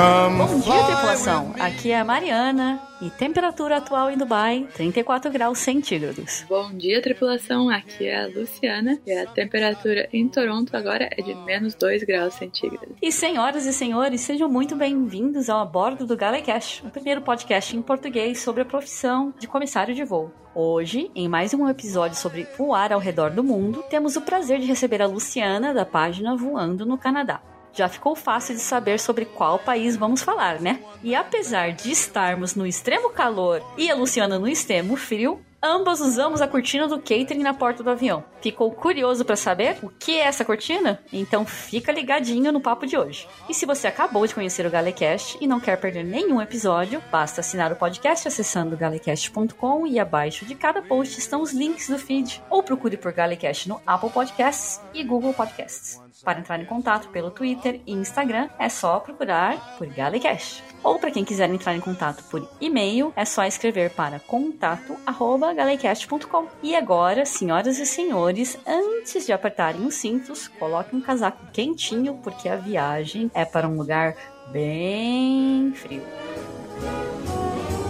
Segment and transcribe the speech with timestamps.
[0.00, 1.54] Bom dia, tripulação.
[1.60, 6.42] Aqui é a Mariana e temperatura atual em Dubai, 34 graus centígrados.
[6.48, 7.68] Bom dia, tripulação.
[7.68, 12.32] Aqui é a Luciana e a temperatura em Toronto agora é de menos 2 graus
[12.32, 12.96] centígrados.
[13.02, 17.76] E senhoras e senhores, sejam muito bem-vindos ao A Bordo do Galecast, o primeiro podcast
[17.76, 20.32] em português sobre a profissão de comissário de voo.
[20.54, 24.66] Hoje, em mais um episódio sobre voar ao redor do mundo, temos o prazer de
[24.66, 27.42] receber a Luciana da página Voando no Canadá
[27.72, 30.80] já ficou fácil de saber sobre qual país vamos falar, né?
[31.02, 36.40] E apesar de estarmos no extremo calor e a Luciana no extremo frio, ambas usamos
[36.40, 38.24] a cortina do catering na porta do avião.
[38.40, 41.00] Ficou curioso para saber o que é essa cortina?
[41.12, 43.28] Então fica ligadinho no papo de hoje.
[43.48, 47.40] E se você acabou de conhecer o Galecast e não quer perder nenhum episódio, basta
[47.40, 52.42] assinar o podcast acessando galecast.com e abaixo de cada post estão os links do feed.
[52.48, 55.99] Ou procure por Galecast no Apple Podcasts e Google Podcasts.
[56.24, 60.62] Para entrar em contato pelo Twitter e Instagram, é só procurar por Galecast.
[60.82, 66.48] Ou para quem quiser entrar em contato por e-mail, é só escrever para contato@galecast.com.
[66.62, 72.48] E agora, senhoras e senhores, antes de apertarem os cintos, coloquem um casaco quentinho porque
[72.48, 74.16] a viagem é para um lugar
[74.50, 76.02] bem frio.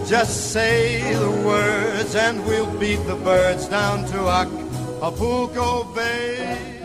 [0.07, 6.80] Just say the words and we'll beat the birds down to Acapulco Bay.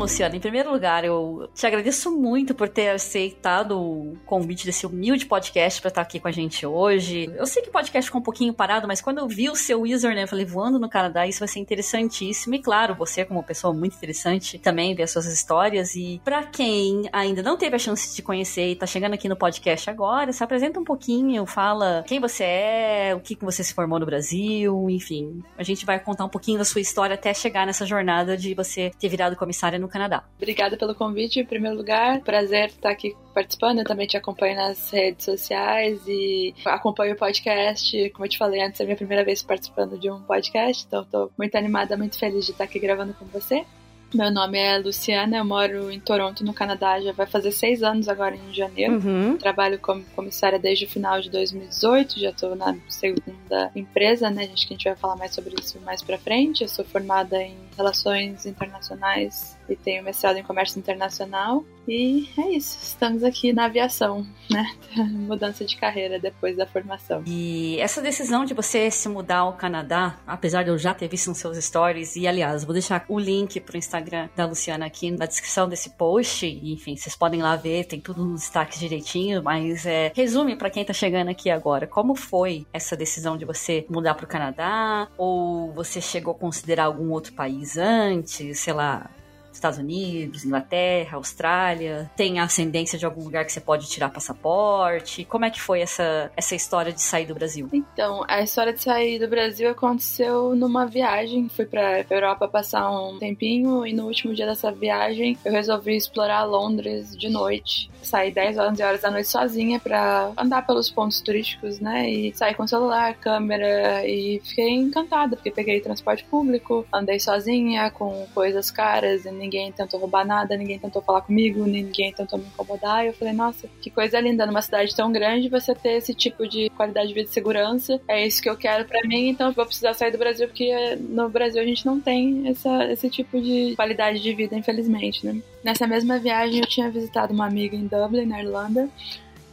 [0.00, 5.26] Luciana, em primeiro lugar, eu te agradeço muito por ter aceitado o convite desse humilde
[5.26, 7.30] podcast para estar aqui com a gente hoje.
[7.36, 9.82] Eu sei que o podcast ficou um pouquinho parado, mas quando eu vi o seu
[9.82, 12.54] username, eu falei, voando no Canadá, isso vai ser interessantíssimo.
[12.54, 15.94] E claro, você, como pessoa muito interessante, também ver as suas histórias.
[15.94, 19.36] E para quem ainda não teve a chance de conhecer e tá chegando aqui no
[19.36, 23.98] podcast agora, se apresenta um pouquinho, fala quem você é, o que você se formou
[23.98, 25.42] no Brasil, enfim.
[25.58, 28.90] A gente vai contar um pouquinho da sua história até chegar nessa jornada de você
[28.98, 30.24] ter virado comissário no Canadá.
[30.36, 32.20] Obrigada pelo convite, em primeiro lugar.
[32.20, 33.80] Prazer estar aqui participando.
[33.80, 38.10] Eu também te acompanho nas redes sociais e acompanho o podcast.
[38.10, 41.02] Como eu te falei antes, é a minha primeira vez participando de um podcast, então
[41.02, 43.64] estou muito animada, muito feliz de estar aqui gravando com você.
[44.12, 48.08] Meu nome é Luciana, eu moro em Toronto, no Canadá, já vai fazer seis anos
[48.08, 48.94] agora em janeiro.
[48.94, 49.36] Uhum.
[49.36, 54.50] Trabalho como comissária desde o final de 2018, já estou na segunda empresa, né?
[54.52, 56.62] Acho que a gente vai falar mais sobre isso mais pra frente.
[56.62, 61.64] Eu sou formada em Relações Internacionais e tenho mestrado em Comércio Internacional.
[61.88, 64.64] E é isso, estamos aqui na aviação, né?
[65.10, 67.24] Mudança de carreira depois da formação.
[67.26, 71.28] E essa decisão de você se mudar ao Canadá, apesar de eu já ter visto
[71.28, 75.26] nos seus stories, e aliás, vou deixar o link pro Instagram da Luciana aqui na
[75.26, 79.84] descrição desse post, e, enfim, vocês podem lá ver, tem tudo nos destaques direitinho, mas
[79.84, 84.14] é, resume para quem tá chegando aqui agora, como foi essa decisão de você mudar
[84.14, 85.08] pro Canadá?
[85.18, 89.10] Ou você chegou a considerar algum outro país antes, sei lá,
[89.52, 92.10] Estados Unidos, Inglaterra, Austrália?
[92.16, 95.24] Tem a ascendência de algum lugar que você pode tirar passaporte?
[95.24, 97.68] Como é que foi essa, essa história de sair do Brasil?
[97.72, 101.48] Então, a história de sair do Brasil aconteceu numa viagem.
[101.48, 106.44] Fui pra Europa passar um tempinho e no último dia dessa viagem eu resolvi explorar
[106.44, 107.90] Londres de noite.
[108.02, 112.08] Saí 10 horas, 11 horas da noite sozinha pra andar pelos pontos turísticos, né?
[112.08, 118.26] E sair com celular, câmera e fiquei encantada porque peguei transporte público, andei sozinha com
[118.34, 123.04] coisas caras e ninguém tentou roubar nada, ninguém tentou falar comigo, ninguém tentou me incomodar.
[123.04, 126.46] E eu falei, nossa, que coisa linda, numa cidade tão grande você ter esse tipo
[126.46, 128.00] de qualidade de vida e segurança.
[128.06, 130.96] É isso que eu quero para mim, então eu vou precisar sair do Brasil, porque
[130.96, 135.40] no Brasil a gente não tem essa, esse tipo de qualidade de vida, infelizmente, né?
[135.64, 138.88] Nessa mesma viagem eu tinha visitado uma amiga em Dublin, na Irlanda,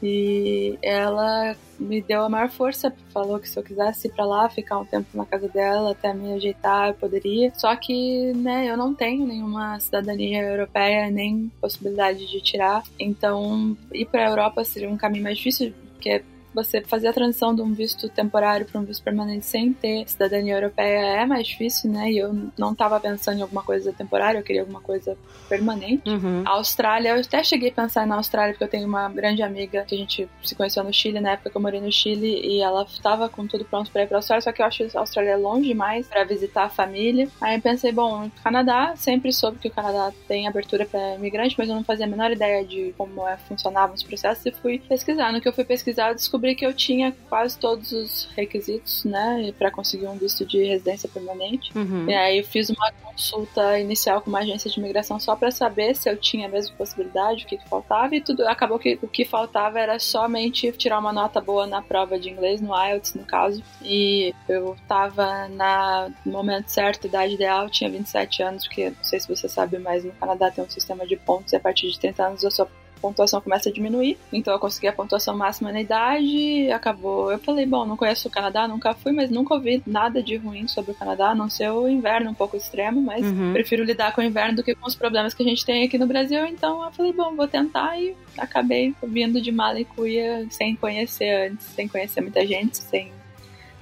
[0.02, 4.50] e ela me deu a maior força, falou que se eu quisesse ir pra lá,
[4.50, 7.52] ficar um tempo na casa dela, até me ajeitar, eu poderia.
[7.56, 12.84] Só que, né, eu não tenho nenhuma cidadania europeia, nem possibilidade de tirar.
[13.00, 16.24] Então, ir pra Europa seria um caminho mais difícil, porque
[16.58, 20.56] você fazer a transição de um visto temporário para um visto permanente sem ter cidadania
[20.56, 22.12] europeia é mais difícil, né?
[22.12, 25.16] E eu não estava pensando em alguma coisa temporária, eu queria alguma coisa
[25.48, 26.10] permanente.
[26.10, 26.44] Uhum.
[26.46, 29.84] A Austrália, eu até cheguei a pensar na Austrália, porque eu tenho uma grande amiga
[29.86, 32.60] que a gente se conheceu no Chile, na época que eu morei no Chile, e
[32.60, 34.98] ela estava com tudo pronto para ir para a Austrália, só que eu acho que
[34.98, 37.30] a Austrália é longe demais para visitar a família.
[37.40, 41.70] Aí eu pensei, bom, Canadá, sempre soube que o Canadá tem abertura para imigrante, mas
[41.70, 45.32] eu não fazia a menor ideia de como é, funcionavam os processos e fui pesquisar.
[45.32, 49.04] No que eu fui pesquisar, eu descobri descobri que eu tinha quase todos os requisitos,
[49.04, 51.72] né, para conseguir um visto de residência permanente.
[51.78, 52.08] Uhum.
[52.08, 55.96] E aí eu fiz uma consulta inicial com uma agência de imigração só para saber
[55.96, 59.08] se eu tinha a mesma possibilidade, o que, que faltava, e tudo acabou que o
[59.08, 63.26] que faltava era somente tirar uma nota boa na prova de inglês, no IELTS, no
[63.26, 63.64] caso.
[63.82, 69.20] E eu tava na, no momento certo, idade ideal, tinha 27 anos, porque não sei
[69.20, 72.00] se você sabe, mas no Canadá tem um sistema de pontos e a partir de
[72.00, 72.68] 30 anos eu sou
[72.98, 74.18] pontuação começa a diminuir.
[74.32, 77.32] Então eu consegui a pontuação máxima na idade, acabou.
[77.32, 80.68] Eu falei, bom, não conheço o Canadá, nunca fui, mas nunca ouvi nada de ruim
[80.68, 83.54] sobre o Canadá, a não ser o inverno um pouco extremo, mas uhum.
[83.54, 85.98] prefiro lidar com o inverno do que com os problemas que a gente tem aqui
[85.98, 86.46] no Brasil.
[86.46, 91.52] Então eu falei, bom, vou tentar e acabei vindo de mala e cuia sem conhecer
[91.52, 93.17] antes, sem conhecer muita gente, sem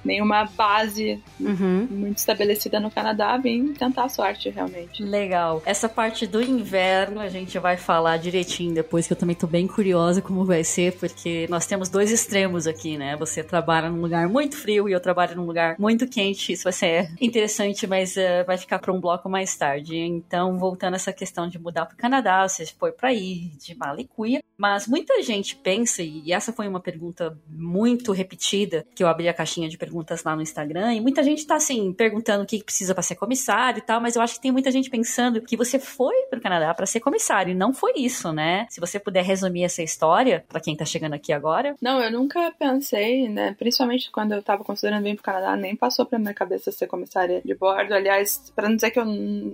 [0.06, 1.86] nenhuma base uhum.
[1.90, 5.02] muito estabelecida no Canadá, vim tentar a sorte, realmente.
[5.02, 5.62] Legal.
[5.66, 9.66] Essa parte do inverno a gente vai falar direitinho depois, que eu também tô bem
[9.66, 13.16] curiosa como vai ser, porque nós temos dois extremos aqui, né?
[13.16, 16.52] Você trabalha num lugar muito frio e eu trabalho num lugar muito quente.
[16.52, 19.96] Isso vai ser interessante, mas uh, vai ficar para um bloco mais tarde.
[19.96, 23.74] Então, voltando a essa questão de mudar para o Canadá, você foi para ir de
[23.76, 29.28] Malicuia, mas muita gente pensa, e essa foi uma pergunta muito repetida, que eu abri
[29.28, 32.46] a caixinha de perguntas perguntas lá no Instagram e muita gente tá assim perguntando o
[32.46, 35.40] que precisa para ser comissário e tal, mas eu acho que tem muita gente pensando
[35.40, 38.66] que você foi para o Canadá para ser comissário e não foi isso, né?
[38.68, 41.74] Se você puder resumir essa história para quem tá chegando aqui agora.
[41.80, 43.54] Não, eu nunca pensei, né?
[43.58, 47.40] Principalmente quando eu tava considerando vir pro Canadá, nem passou pela minha cabeça ser comissária
[47.44, 47.94] de bordo.
[47.94, 49.06] Aliás, para não dizer que eu,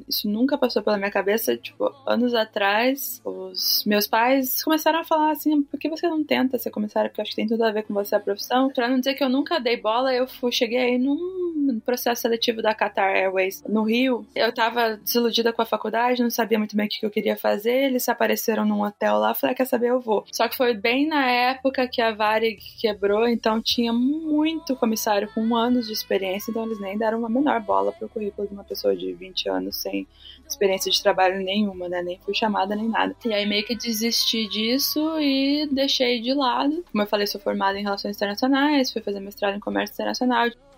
[0.08, 5.30] isso nunca passou pela minha cabeça, tipo, anos atrás, os meus pais começaram a falar
[5.30, 7.10] assim: por que você não tenta ser comissária?
[7.10, 8.68] Porque acho que tem tudo a ver com você a profissão.
[8.70, 12.60] Pra não dizer que eu nunca dei bola, eu fui, cheguei aí num processo seletivo
[12.60, 14.26] da Qatar Airways no Rio.
[14.34, 17.84] Eu tava desiludida com a faculdade, não sabia muito bem o que eu queria fazer.
[17.84, 20.24] Eles apareceram num hotel lá, falei, ah, quer saber, eu vou.
[20.32, 25.54] Só que foi bem na época que a Varig quebrou, então tinha muito comissário com
[25.54, 28.96] anos de experiência, então eles nem deram uma menor bola pro currículo de uma pessoa
[28.96, 30.06] de 20 anos sem
[30.46, 32.02] experiência de trabalho nenhuma, né?
[32.02, 33.14] Nem fui chamada nem nada.
[33.24, 36.84] E aí meio que desisti disso e deixei de lado.
[36.90, 40.21] Como eu falei, sou formada em relações internacionais, fui fazer mestrado em comércio internacional.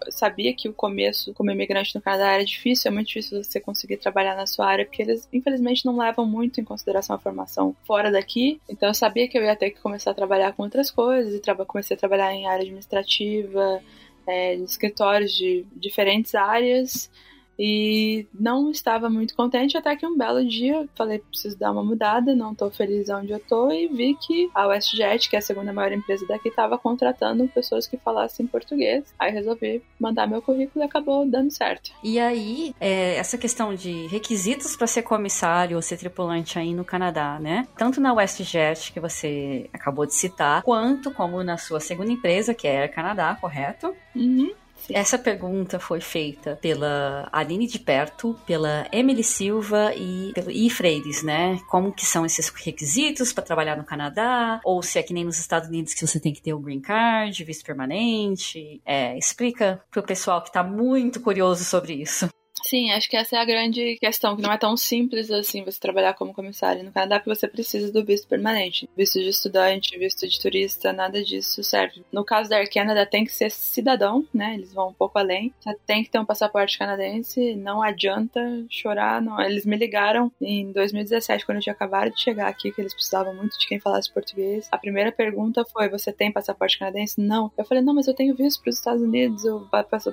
[0.04, 3.58] Eu sabia que o começo como imigrante no Canadá era difícil, é muito difícil você
[3.58, 7.74] conseguir trabalhar na sua área, porque eles infelizmente não levam muito em consideração a formação
[7.86, 8.60] fora daqui.
[8.68, 11.64] Então eu sabia que eu ia ter que começar a trabalhar com outras coisas e
[11.66, 13.82] comecei a trabalhar em área administrativa,
[14.26, 17.10] é, em escritórios de diferentes áreas
[17.58, 22.34] e não estava muito contente até que um belo dia falei preciso dar uma mudada,
[22.34, 25.72] não estou feliz onde eu estou e vi que a WestJet, que é a segunda
[25.72, 29.04] maior empresa daqui, estava contratando pessoas que falassem português.
[29.18, 31.92] Aí resolvi mandar meu currículo e acabou dando certo.
[32.02, 36.84] E aí, é, essa questão de requisitos para ser comissário ou ser tripulante aí no
[36.84, 37.66] Canadá, né?
[37.76, 42.66] Tanto na WestJet que você acabou de citar, quanto como na sua segunda empresa, que
[42.66, 43.94] é Air Canadá, correto?
[44.14, 44.52] Uhum.
[44.90, 51.22] Essa pergunta foi feita pela Aline de Perto, pela Emily Silva e pelo I Freires,
[51.22, 51.58] né?
[51.68, 54.60] Como que são esses requisitos para trabalhar no Canadá?
[54.64, 56.80] Ou se é que nem nos Estados Unidos que você tem que ter o green
[56.80, 58.80] card, visto permanente?
[58.84, 62.28] É, explica pro pessoal que tá muito curioso sobre isso.
[62.62, 65.78] Sim, acho que essa é a grande questão, que não é tão simples assim você
[65.78, 68.88] trabalhar como comissário no Canadá, porque você precisa do visto permanente.
[68.96, 72.02] Visto de estudante, visto de turista, nada disso serve.
[72.12, 74.54] No caso da Air Canada, tem que ser cidadão, né?
[74.54, 75.52] Eles vão um pouco além.
[75.60, 78.40] Você tem que ter um passaporte canadense, não adianta
[78.70, 79.40] chorar, não.
[79.40, 83.34] Eles me ligaram em 2017, quando eu tinha acabado de chegar aqui, que eles precisavam
[83.34, 84.68] muito de quem falasse português.
[84.70, 87.20] A primeira pergunta foi: Você tem passaporte canadense?
[87.20, 87.52] Não.
[87.58, 89.68] Eu falei: Não, mas eu tenho visto para os Estados Unidos, o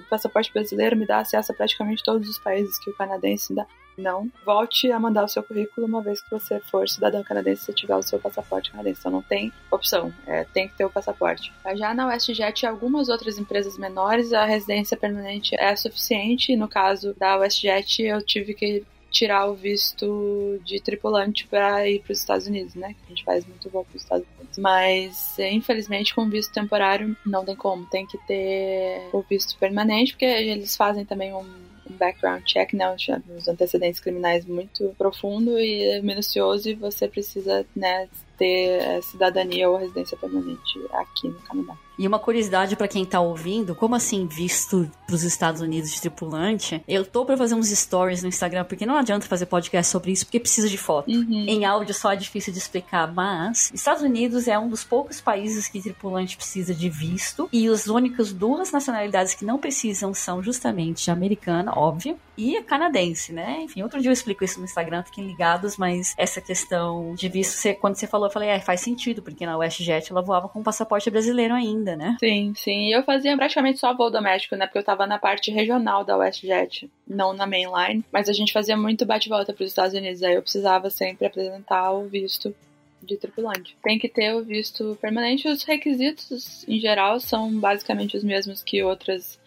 [0.09, 3.53] passaporte brasileiro me dá acesso a praticamente todos os países que o canadense.
[3.97, 7.73] Não volte a mandar o seu currículo uma vez que você for cidadão canadense se
[7.73, 9.01] tiver o seu passaporte canadense.
[9.01, 11.53] Então não tem opção, é, tem que ter o passaporte.
[11.75, 16.55] Já na WestJet e algumas outras empresas menores, a residência permanente é suficiente.
[16.55, 22.13] No caso da WestJet, eu tive que tirar o visto de tripulante para ir para
[22.13, 22.95] os Estados Unidos, né?
[23.05, 24.57] A gente faz muito voo para os Estados Unidos.
[24.57, 27.85] Mas, infelizmente, com visto temporário não tem como.
[27.85, 32.95] Tem que ter o visto permanente, porque eles fazem também um background check, né,
[33.37, 38.07] os antecedentes criminais muito profundo e minucioso e você precisa, né,
[38.41, 41.77] ter cidadania ou residência permanente aqui no Canadá.
[41.99, 46.83] E uma curiosidade para quem tá ouvindo, como assim visto pros Estados Unidos de tripulante?
[46.87, 50.25] Eu tô para fazer uns stories no Instagram, porque não adianta fazer podcast sobre isso,
[50.25, 51.11] porque precisa de foto.
[51.11, 51.45] Uhum.
[51.47, 55.67] Em áudio só é difícil de explicar, mas Estados Unidos é um dos poucos países
[55.67, 61.11] que tripulante precisa de visto, e as únicas duas nacionalidades que não precisam são justamente
[61.11, 63.61] a americana, óbvio, e a canadense, né?
[63.61, 67.51] Enfim, outro dia eu explico isso no Instagram, fiquem ligados, mas essa questão de visto,
[67.51, 71.09] você, quando você falou falei, é, faz sentido, porque na WestJet ela voava com passaporte
[71.09, 72.17] brasileiro ainda, né?
[72.19, 72.87] Sim, sim.
[72.87, 74.65] E eu fazia praticamente só voo doméstico, né?
[74.65, 78.03] Porque eu tava na parte regional da WestJet, não na mainline.
[78.11, 81.91] Mas a gente fazia muito bate-volta para os Estados Unidos, aí eu precisava sempre apresentar
[81.91, 82.55] o visto
[83.01, 83.75] de tripulante.
[83.83, 85.47] Tem que ter o visto permanente.
[85.47, 89.39] Os requisitos, em geral, são basicamente os mesmos que outras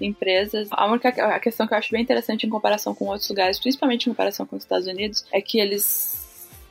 [0.00, 0.68] empresas.
[0.70, 4.06] A única a questão que eu acho bem interessante em comparação com outros lugares, principalmente
[4.06, 6.25] em comparação com os Estados Unidos, é que eles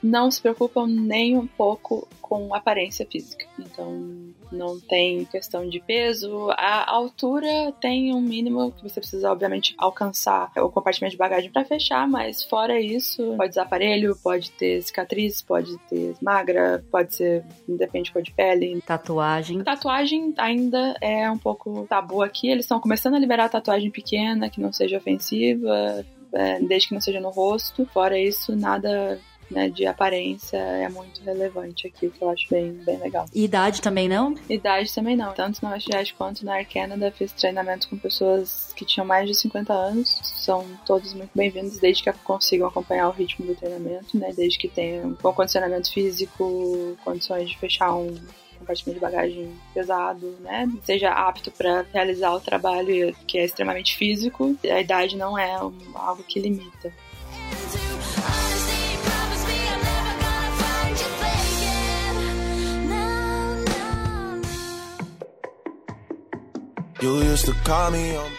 [0.05, 3.45] não se preocupam nem um pouco com aparência física.
[3.59, 6.49] Então, não tem questão de peso.
[6.51, 11.65] A altura tem um mínimo que você precisa, obviamente, alcançar o compartimento de bagagem para
[11.65, 17.43] fechar, mas fora isso, pode usar aparelho, pode ter cicatriz, pode ter magra, pode ser,
[17.67, 18.81] depende de cor de pele.
[18.81, 19.63] Tatuagem.
[19.63, 22.47] Tatuagem ainda é um pouco tabu aqui.
[22.47, 27.01] Eles estão começando a liberar tatuagem pequena, que não seja ofensiva, é, desde que não
[27.01, 27.85] seja no rosto.
[27.87, 32.71] Fora isso, nada né, de aparência é muito relevante aqui, o que eu acho bem,
[32.85, 33.25] bem legal.
[33.33, 34.35] E idade também não?
[34.49, 35.33] Idade também não.
[35.33, 39.35] Tanto na UFRJ quanto na Air Canada fiz treinamento com pessoas que tinham mais de
[39.35, 40.19] 50 anos.
[40.23, 44.67] São todos muito bem-vindos, desde que consigam acompanhar o ritmo do treinamento, né, desde que
[44.67, 48.15] tenham bom condicionamento físico, condições de fechar um
[48.59, 50.67] compartimento de bagagem pesado, né?
[50.83, 54.55] Seja apto para realizar o trabalho que é extremamente físico.
[54.63, 56.91] A idade não é algo que limita.
[67.05, 68.31] You used to call me on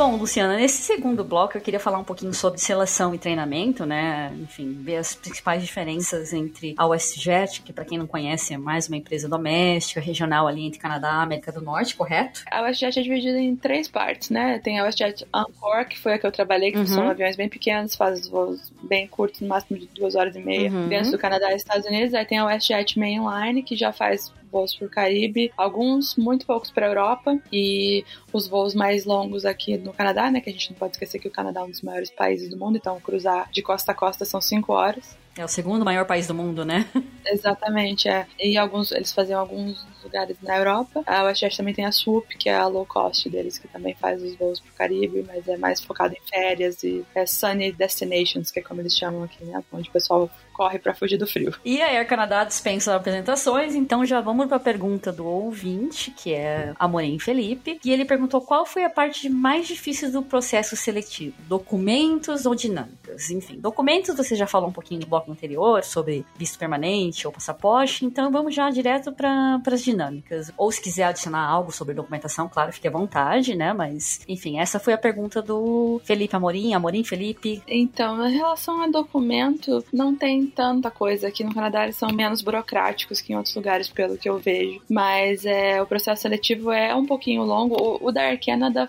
[0.00, 4.34] Bom, Luciana, nesse segundo bloco eu queria falar um pouquinho sobre seleção e treinamento, né?
[4.40, 8.88] Enfim, ver as principais diferenças entre a WestJet, que para quem não conhece é mais
[8.88, 12.42] uma empresa doméstica, regional ali entre Canadá e América do Norte, correto?
[12.50, 14.58] A WestJet é dividida em três partes, né?
[14.60, 16.86] Tem a WestJet Encore, que foi a que eu trabalhei, que uhum.
[16.86, 20.70] são aviões bem pequenos, faz voos bem curtos, no máximo de duas horas e meia,
[20.70, 20.88] uhum.
[20.88, 22.14] dentro do Canadá e Estados Unidos.
[22.14, 26.86] Aí tem a WestJet Mainline, que já faz voos por Caribe, alguns muito poucos para
[26.86, 30.40] Europa e os voos mais longos aqui no Canadá, né?
[30.40, 32.56] Que a gente não pode esquecer que o Canadá é um dos maiores países do
[32.56, 35.16] mundo, então cruzar de costa a costa são cinco horas.
[35.36, 36.88] É o segundo maior país do mundo, né?
[37.24, 38.26] Exatamente, é.
[38.38, 41.02] E alguns, eles faziam alguns lugares na Europa.
[41.06, 44.22] A WestJet também tem a Swoop, que é a low cost deles, que também faz
[44.22, 48.60] os voos pro Caribe, mas é mais focado em férias e é sunny destinations, que
[48.60, 49.62] é como eles chamam aqui, né?
[49.72, 50.30] Onde o pessoal
[50.60, 51.54] corre para fugir do frio.
[51.64, 56.34] E a Air Canadá dispensa apresentações, então já vamos para a pergunta do ouvinte, que
[56.34, 61.34] é Amorim Felipe, e ele perguntou qual foi a parte mais difícil do processo seletivo,
[61.48, 63.30] documentos ou dinâmicas?
[63.30, 68.04] Enfim, documentos você já falou um pouquinho no bloco anterior sobre visto permanente ou passaporte,
[68.04, 70.52] então vamos já direto para as dinâmicas.
[70.56, 73.72] Ou se quiser adicionar algo sobre documentação, claro, fique à vontade, né?
[73.72, 77.62] Mas, enfim, essa foi a pergunta do Felipe Amorim, Amorim Felipe.
[77.66, 81.28] Então, em relação a documento, não tem tanta coisa.
[81.28, 84.80] Aqui no Canadá eles são menos burocráticos que em outros lugares, pelo que eu vejo.
[84.88, 87.76] Mas é, o processo seletivo é um pouquinho longo.
[87.80, 88.88] O, o da Air Canada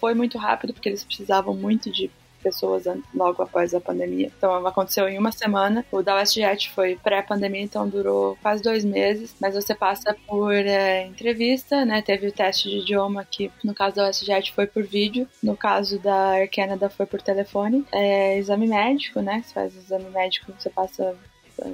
[0.00, 2.10] foi muito rápido, porque eles precisavam muito de
[2.42, 2.84] pessoas
[3.14, 4.30] logo após a pandemia.
[4.36, 5.84] Então aconteceu em uma semana.
[5.90, 9.34] O da WestJet foi pré-pandemia, então durou quase dois meses.
[9.40, 12.02] Mas você passa por é, entrevista, né?
[12.02, 15.98] Teve o teste de idioma que no caso da WestJet foi por vídeo, no caso
[15.98, 17.84] da Air Canada foi por telefone.
[17.92, 19.42] É, exame médico, né?
[19.44, 21.16] Você faz o exame médico, você passa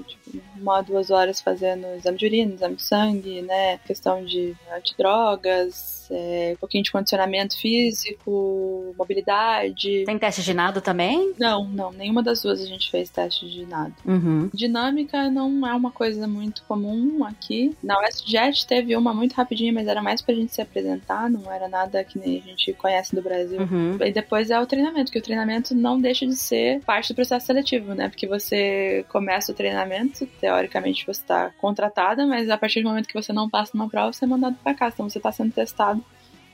[0.06, 3.78] tipo, uma duas horas fazendo exame de urina, exame de sangue, né?
[3.78, 10.04] Questão de antidrogas, é, um pouquinho de condicionamento físico, mobilidade.
[10.04, 11.34] Tem teste de nado também?
[11.38, 11.92] Não, não.
[11.92, 13.94] Nenhuma das duas a gente fez teste de nado.
[14.04, 14.50] Uhum.
[14.52, 17.76] Dinâmica não é uma coisa muito comum aqui.
[17.82, 21.68] Na WestJet teve uma muito rapidinha, mas era mais pra gente se apresentar, não era
[21.68, 23.60] nada que nem a gente conhece do Brasil.
[23.60, 23.98] Uhum.
[24.00, 27.46] E depois é o treinamento, que o treinamento não deixa de ser parte do processo
[27.46, 28.08] seletivo, né?
[28.08, 33.14] Porque você começa o treinamento, teoricamente você está contratada, mas a partir do momento que
[33.14, 34.94] você não passa numa prova, você é mandado para casa.
[34.94, 35.97] Então você está sendo testado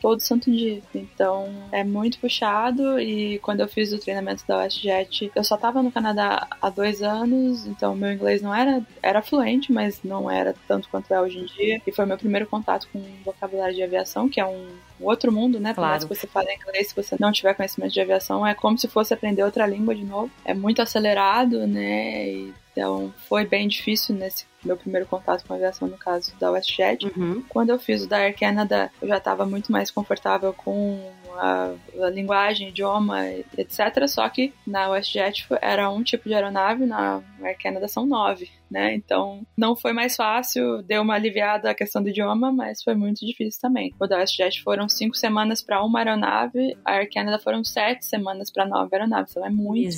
[0.04, 0.82] todo santo dia.
[0.94, 5.82] Então é muito puxado e quando eu fiz o treinamento da WestJet, eu só tava
[5.82, 10.54] no Canadá há dois anos, então meu inglês não era, era fluente, mas não era
[10.68, 11.80] tanto quanto é hoje em dia.
[11.87, 14.66] E foi meu primeiro contato com o vocabulário de aviação, que é um
[15.00, 15.73] outro mundo, né?
[15.73, 16.06] Claro.
[16.06, 19.14] Que você fale inglês, se você não tiver conhecimento de aviação, é como se fosse
[19.14, 20.30] aprender outra língua de novo.
[20.44, 22.52] É muito acelerado, né?
[22.73, 27.06] Então foi bem difícil nesse meu primeiro contato com a aviação, no caso da WestJet.
[27.06, 27.42] Uhum.
[27.49, 31.00] Quando eu fiz o da Air Canada, eu já estava muito mais confortável com
[31.37, 34.06] a, a, linguagem, idioma, etc.
[34.06, 38.50] Só que na WestJet era um tipo de aeronave, na Air Canada são nove.
[38.71, 38.94] né?
[38.94, 43.25] Então não foi mais fácil, deu uma aliviada a questão do idioma, mas foi muito
[43.25, 43.94] difícil também.
[44.00, 48.50] O da WestJet foram cinco semanas para uma aeronave, a Air Canada foram sete semanas
[48.50, 49.97] para nove aeronaves, então é muito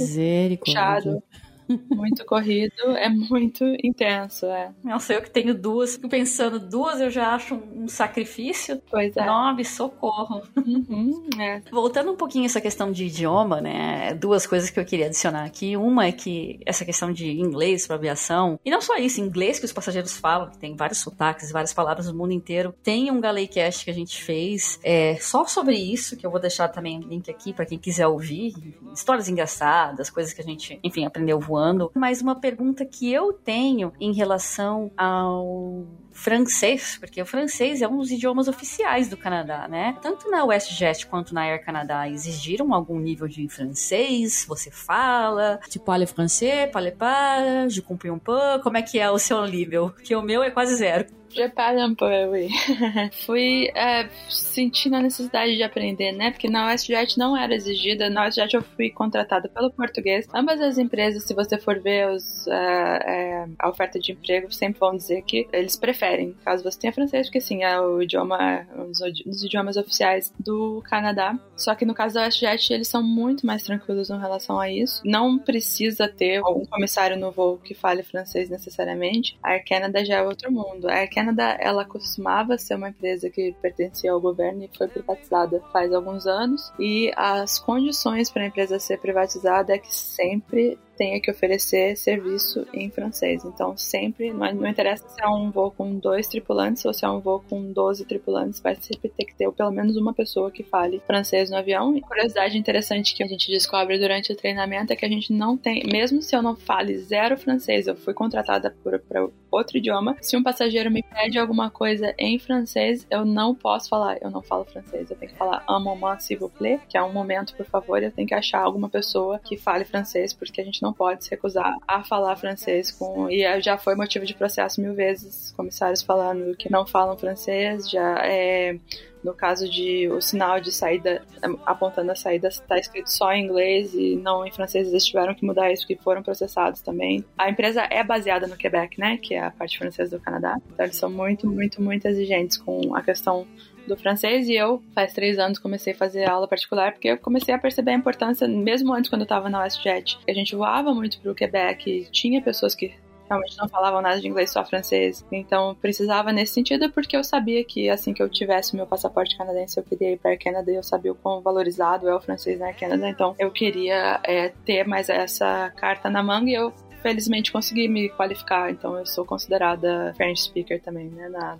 [0.58, 1.22] puxado
[1.68, 4.72] muito corrido, é muito intenso, é.
[4.84, 8.80] Nossa, eu que tenho duas, fico pensando, duas eu já acho um sacrifício.
[8.90, 9.24] Pois é.
[9.24, 10.42] Nove, socorro.
[10.56, 11.60] Uhum, é.
[11.70, 14.14] Voltando um pouquinho essa questão de idioma, né?
[14.14, 15.76] Duas coisas que eu queria adicionar aqui.
[15.76, 19.64] Uma é que essa questão de inglês para aviação, e não só isso, inglês que
[19.64, 22.74] os passageiros falam, que tem vários sotaques, várias palavras no mundo inteiro.
[22.82, 26.68] Tem um Galecast que a gente fez é, só sobre isso, que eu vou deixar
[26.68, 28.54] também o link aqui para quem quiser ouvir.
[28.94, 31.90] Histórias engraçadas, coisas que a gente, enfim, aprendeu voando voando.
[31.94, 35.86] Mas uma pergunta que eu tenho em relação ao
[36.16, 39.96] francês, porque o francês é um dos idiomas oficiais do Canadá, né?
[40.02, 45.84] Tanto na WestJet quanto na Air Canada exigiram algum nível de francês, você fala, tipo,
[45.84, 49.90] parle français, parle pas, je comprends un peu, como é que é o seu nível?
[50.02, 51.06] Que o meu é quase zero.
[51.36, 52.48] Prepara um pouco, oui.
[53.26, 56.30] Fui é, sentindo a necessidade de aprender, né?
[56.30, 58.08] Porque na WestJet não era exigida.
[58.08, 60.26] Na WestJet eu fui contratada pelo português.
[60.34, 64.96] Ambas as empresas, se você for ver os, uh, a oferta de emprego, sempre vão
[64.96, 66.05] dizer que eles preferem,
[66.44, 71.38] caso você tenha francês, porque sim, é o idioma, um dos idiomas oficiais do Canadá.
[71.56, 75.02] Só que no caso da WestJet, eles são muito mais tranquilos em relação a isso.
[75.04, 79.38] Não precisa ter um comissário no voo que fale francês necessariamente.
[79.42, 80.88] A Air Canada já é outro mundo.
[80.88, 85.62] A Air Canada, ela costumava ser uma empresa que pertencia ao governo e foi privatizada
[85.72, 86.72] faz alguns anos.
[86.78, 92.66] E as condições para a empresa ser privatizada é que sempre tenha que oferecer serviço
[92.72, 93.44] em francês.
[93.44, 97.08] Então, sempre, não, não interessa se é um voo com dois tripulantes ou se é
[97.08, 100.62] um voo com 12 tripulantes, vai sempre ter que ter pelo menos uma pessoa que
[100.62, 101.96] fale francês no avião.
[101.96, 105.56] E curiosidade interessante que a gente descobre durante o treinamento é que a gente não
[105.56, 110.16] tem, mesmo se eu não fale zero francês, eu fui contratada por, por outro idioma,
[110.20, 114.42] se um passageiro me pede alguma coisa em francês, eu não posso falar, eu não
[114.42, 117.54] falo francês, eu tenho que falar un moment s'il vous plaît, que é um momento,
[117.54, 120.92] por favor, eu tenho que achar alguma pessoa que fale francês, porque a gente não
[120.92, 125.52] pode se recusar a falar francês com e já foi motivo de processo mil vezes,
[125.56, 128.78] comissários falando que não falam francês, já é
[129.22, 131.22] no caso de o sinal de saída
[131.64, 135.44] apontando a saída está escrito só em inglês e não em francês, eles tiveram que
[135.44, 137.24] mudar isso porque foram processados também.
[137.36, 140.56] A empresa é baseada no Quebec, né, que é a parte francesa do Canadá.
[140.72, 143.46] Então eles são muito, muito, muito exigentes com a questão
[143.86, 147.54] do francês e eu, faz três anos, comecei a fazer aula particular porque eu comecei
[147.54, 151.20] a perceber a importância, mesmo antes quando eu estava na WestJet, a gente voava muito
[151.20, 152.92] para o Quebec e tinha pessoas que
[153.28, 155.24] realmente não falavam nada de inglês, só francês.
[155.30, 159.36] Então precisava nesse sentido porque eu sabia que assim que eu tivesse o meu passaporte
[159.36, 162.20] canadense eu queria ir para a Canadá e eu sabia o quão valorizado é o
[162.20, 163.08] francês na Canadá.
[163.08, 166.72] Então eu queria é, ter mais essa carta na manga e eu
[167.06, 171.56] felizmente consegui me qualificar, então eu sou considerada French speaker também, né, na,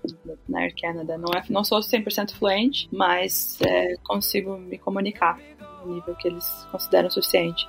[0.49, 1.17] na Air Canada.
[1.17, 5.39] Não, é, não sou 100% fluente, mas é, consigo me comunicar
[5.85, 7.69] no nível que eles consideram suficiente.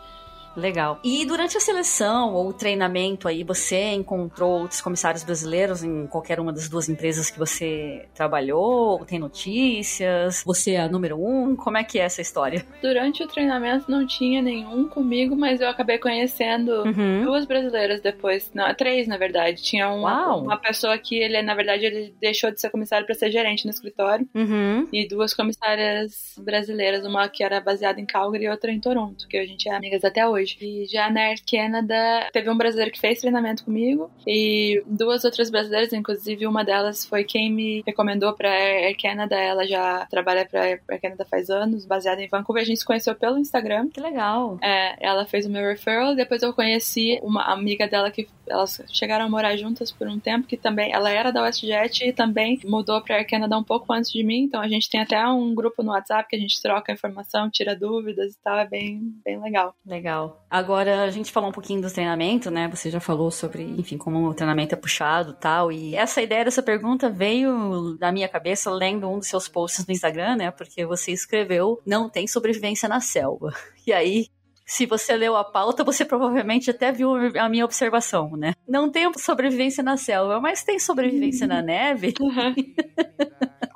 [0.57, 0.99] Legal.
[1.03, 6.39] E durante a seleção ou o treinamento aí, você encontrou outros comissários brasileiros em qualquer
[6.39, 9.05] uma das duas empresas que você trabalhou?
[9.05, 10.43] Tem notícias?
[10.43, 11.55] Você é a número um?
[11.55, 12.65] Como é que é essa história?
[12.81, 17.23] Durante o treinamento não tinha nenhum comigo, mas eu acabei conhecendo uhum.
[17.23, 18.49] duas brasileiras depois.
[18.53, 19.61] Não, três, na verdade.
[19.61, 23.29] Tinha uma, uma pessoa que ele, na verdade, ele deixou de ser comissário para ser
[23.29, 24.27] gerente no escritório.
[24.33, 24.87] Uhum.
[24.91, 29.37] E duas comissárias brasileiras, uma que era baseada em Calgary e outra em Toronto, que
[29.37, 30.57] a gente é amigas até hoje hoje.
[30.61, 35.49] E já na Air Canada, teve um brasileiro que fez treinamento comigo e duas outras
[35.49, 39.35] brasileiras, inclusive uma delas foi quem me recomendou para Air Canada.
[39.35, 42.63] Ela já trabalha para Air Canada faz anos, baseada em Vancouver.
[42.63, 43.89] A gente se conheceu pelo Instagram.
[43.89, 44.57] Que legal.
[44.61, 46.15] É, ela fez o meu referral.
[46.15, 50.47] Depois eu conheci uma amiga dela que elas chegaram a morar juntas por um tempo,
[50.47, 54.11] que também ela era da WestJet e também mudou para Air Canada um pouco antes
[54.11, 54.43] de mim.
[54.43, 57.75] Então a gente tem até um grupo no WhatsApp que a gente troca informação, tira
[57.75, 58.57] dúvidas e tal.
[58.57, 59.75] É bem, bem legal.
[59.85, 60.45] Legal.
[60.49, 62.67] Agora, a gente falou um pouquinho do treinamento, né?
[62.69, 65.71] Você já falou sobre, enfim, como o treinamento é puxado tal.
[65.71, 69.93] E essa ideia dessa pergunta veio da minha cabeça lendo um dos seus posts no
[69.93, 70.51] Instagram, né?
[70.51, 73.53] Porque você escreveu: não tem sobrevivência na selva.
[73.87, 74.27] E aí,
[74.67, 78.53] se você leu a pauta, você provavelmente até viu a minha observação, né?
[78.67, 82.13] Não tem sobrevivência na selva, mas tem sobrevivência na neve.
[82.19, 82.53] Uhum.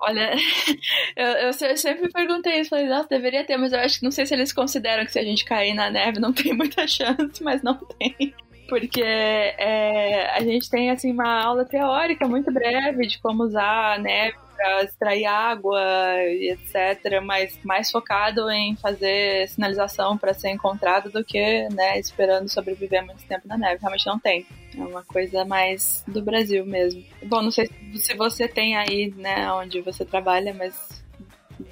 [0.01, 0.35] Olha,
[1.15, 4.25] eu, eu, sempre perguntei isso, falei, nossa, deveria ter, mas eu acho que não sei
[4.25, 7.61] se eles consideram que se a gente cair na neve não tem muita chance, mas
[7.61, 8.35] não tem
[8.67, 13.99] porque é, a gente tem assim uma aula teórica muito breve de como usar a
[13.99, 15.81] neve para extrair água
[16.23, 22.47] e etc, mas mais focado em fazer sinalização para ser encontrado do que, né, esperando
[22.47, 23.79] sobreviver muito tempo na neve.
[23.81, 24.45] Realmente não tem.
[24.77, 27.03] É uma coisa mais do Brasil mesmo.
[27.23, 31.03] Bom, não sei se você tem aí, né, onde você trabalha, mas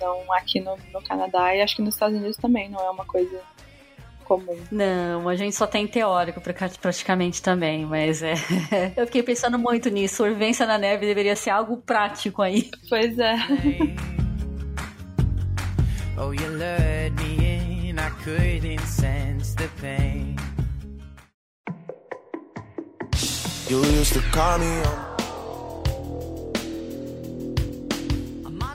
[0.02, 3.06] não aqui no, no Canadá e acho que nos Estados Unidos também não é uma
[3.06, 3.40] coisa
[4.30, 4.56] comum.
[4.72, 6.40] Não, a gente só tem teórico
[6.80, 8.36] praticamente também, mas é.
[8.96, 10.18] Eu fiquei pensando muito nisso.
[10.18, 12.70] Sorvência na neve deveria ser algo prático aí.
[12.88, 13.36] Pois é.
[16.18, 20.36] oh, you lured me in, I couldn't sense the pain.
[23.68, 25.19] You used to call me on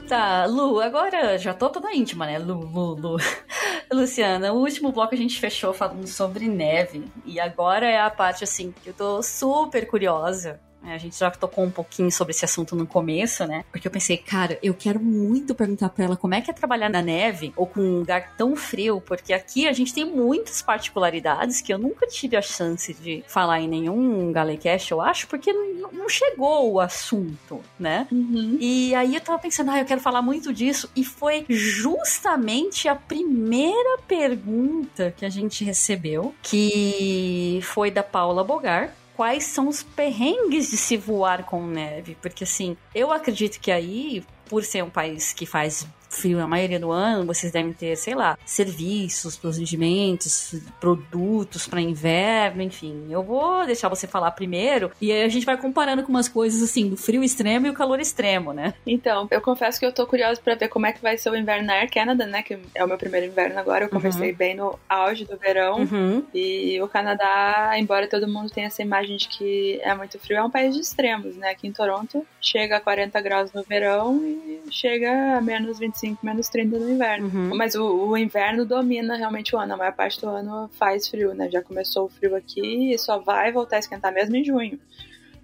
[0.07, 2.37] Tá, Lu, agora já tô toda íntima, né?
[2.37, 3.17] Lu, Lu, Lu.
[3.91, 7.05] Luciana, o último bloco a gente fechou falando sobre neve.
[7.25, 10.59] E agora é a parte, assim, que eu tô super curiosa.
[10.85, 13.63] É, a gente já tocou um pouquinho sobre esse assunto no começo, né?
[13.71, 16.89] Porque eu pensei, cara, eu quero muito perguntar para ela como é que é trabalhar
[16.89, 21.61] na neve ou com um lugar tão frio, porque aqui a gente tem muitas particularidades
[21.61, 26.07] que eu nunca tive a chance de falar em nenhum Galecast, eu acho, porque não
[26.07, 28.07] chegou o assunto, né?
[28.11, 28.57] Uhum.
[28.59, 32.95] E aí eu tava pensando, ah, eu quero falar muito disso, e foi justamente a
[32.95, 40.69] primeira pergunta que a gente recebeu, que foi da Paula Bogar, quais são os perrengues
[40.69, 42.17] de se voar com neve.
[42.21, 46.79] Porque, assim, eu acredito que aí, por ser um país que faz frio na maioria
[46.79, 53.07] do ano, vocês devem ter, sei lá, serviços, procedimentos, produtos para inverno, enfim.
[53.09, 56.61] Eu vou deixar você falar primeiro e aí a gente vai comparando com umas coisas
[56.61, 58.73] assim, do frio extremo e o calor extremo, né?
[58.85, 61.35] Então, eu confesso que eu tô curiosa para ver como é que vai ser o
[61.35, 62.41] inverno na Air Canada, né?
[62.41, 63.85] Que é o meu primeiro inverno agora.
[63.85, 64.37] Eu comecei uhum.
[64.37, 65.79] bem no auge do verão.
[65.79, 66.23] Uhum.
[66.33, 70.43] E o Canadá, embora todo mundo tenha essa imagem de que é muito frio, é
[70.43, 71.49] um país de extremos, né?
[71.49, 76.25] Aqui em Toronto chega a 40 graus no verão e chega a menos 25 25,
[76.25, 77.27] menos 30 no inverno.
[77.27, 77.57] Uhum.
[77.57, 79.73] Mas o, o, inverno domina realmente o ano.
[79.73, 81.49] A maior parte do ano faz frio, né?
[81.49, 84.79] Já começou o frio aqui e só vai voltar a esquentar mesmo em junho.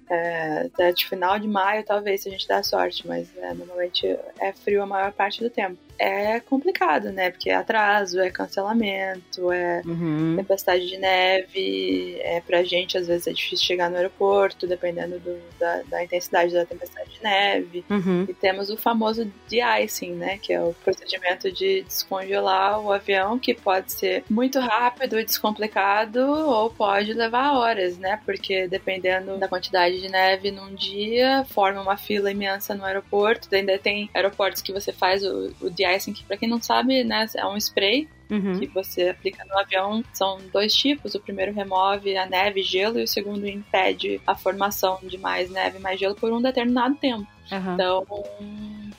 [0.10, 4.06] É, até de final de maio, talvez, se a gente der sorte, mas é, normalmente
[4.40, 7.30] é frio a maior parte do tempo é complicado, né?
[7.30, 10.34] Porque é atraso, é cancelamento, é uhum.
[10.36, 15.40] tempestade de neve, é pra gente às vezes é difícil chegar no aeroporto, dependendo do,
[15.60, 17.86] da, da, intensidade da tempestade de neve.
[17.88, 18.26] Uhum.
[18.28, 20.40] E temos o famoso de-icing, né?
[20.40, 26.20] Que é o procedimento de descongelar o avião, que pode ser muito rápido e descomplicado,
[26.20, 28.20] ou pode levar horas, né?
[28.26, 33.78] Porque dependendo da quantidade de neve num dia, forma uma fila imensa no aeroporto, ainda
[33.78, 37.28] tem aeroportos que você faz o, o de assim, que para quem não sabe, né,
[37.36, 38.60] é um spray uhum.
[38.60, 40.04] que você aplica no avião.
[40.14, 41.14] São dois tipos.
[41.14, 45.50] O primeiro remove a neve e gelo e o segundo impede a formação de mais
[45.52, 47.28] neve e mais gelo por um determinado tempo.
[47.52, 47.74] Uhum.
[47.74, 48.06] Então,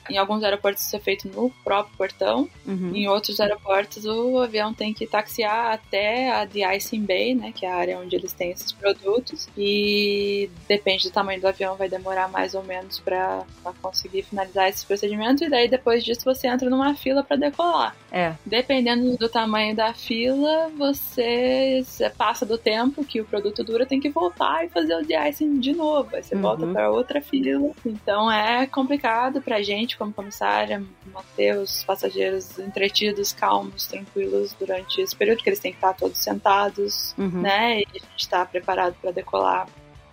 [0.09, 2.91] em alguns aeroportos isso é feito no próprio portão, uhum.
[2.93, 7.71] em outros aeroportos o avião tem que taxiar até a de-icing bay, né, que é
[7.71, 12.27] a área onde eles têm esses produtos, e depende do tamanho do avião, vai demorar
[12.29, 13.43] mais ou menos para
[13.81, 17.95] conseguir finalizar esse procedimento, e daí depois disso você entra numa fila para decolar.
[18.11, 18.33] É.
[18.45, 21.81] Dependendo do tamanho da fila, você
[22.17, 25.73] passa do tempo que o produto dura, tem que voltar e fazer o de-icing de
[25.73, 26.41] novo, aí você uhum.
[26.41, 27.71] volta para outra fila.
[27.85, 30.83] Então é complicado pra gente como comissária,
[31.13, 36.17] manter os passageiros entretidos, calmos, tranquilos durante esse período, que eles têm que estar todos
[36.17, 37.41] sentados, uhum.
[37.41, 37.79] né?
[37.79, 39.67] E a gente está preparado para decolar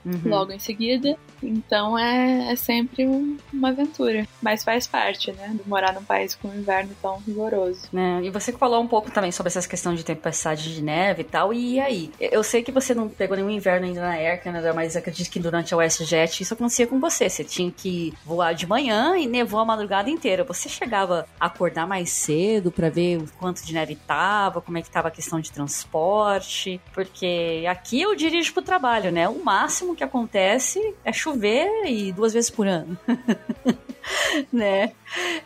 [0.05, 0.21] uhum.
[0.25, 1.17] logo em seguida.
[1.43, 4.27] Então é, é sempre um, uma aventura.
[4.43, 5.57] Mas faz parte, né?
[5.63, 7.89] De morar num país com um inverno tão rigoroso.
[7.95, 11.25] É, e você falou um pouco também sobre essas questões de tempestade de neve e
[11.25, 11.53] tal.
[11.53, 12.11] E aí?
[12.21, 15.41] Eu sei que você não pegou nenhum inverno ainda na Air Canada, mas acredito que
[15.41, 17.29] durante a WestJet isso acontecia com você.
[17.29, 20.45] Você tinha que voar de manhã e nevou a madrugada inteira.
[20.45, 24.83] Você chegava a acordar mais cedo para ver o quanto de neve tava, como é
[24.83, 26.81] que tava a questão de transporte?
[26.93, 29.29] Porque aqui eu dirijo pro trabalho, né?
[29.29, 32.97] O máximo que acontece é chover e duas vezes por ano.
[34.53, 34.93] né?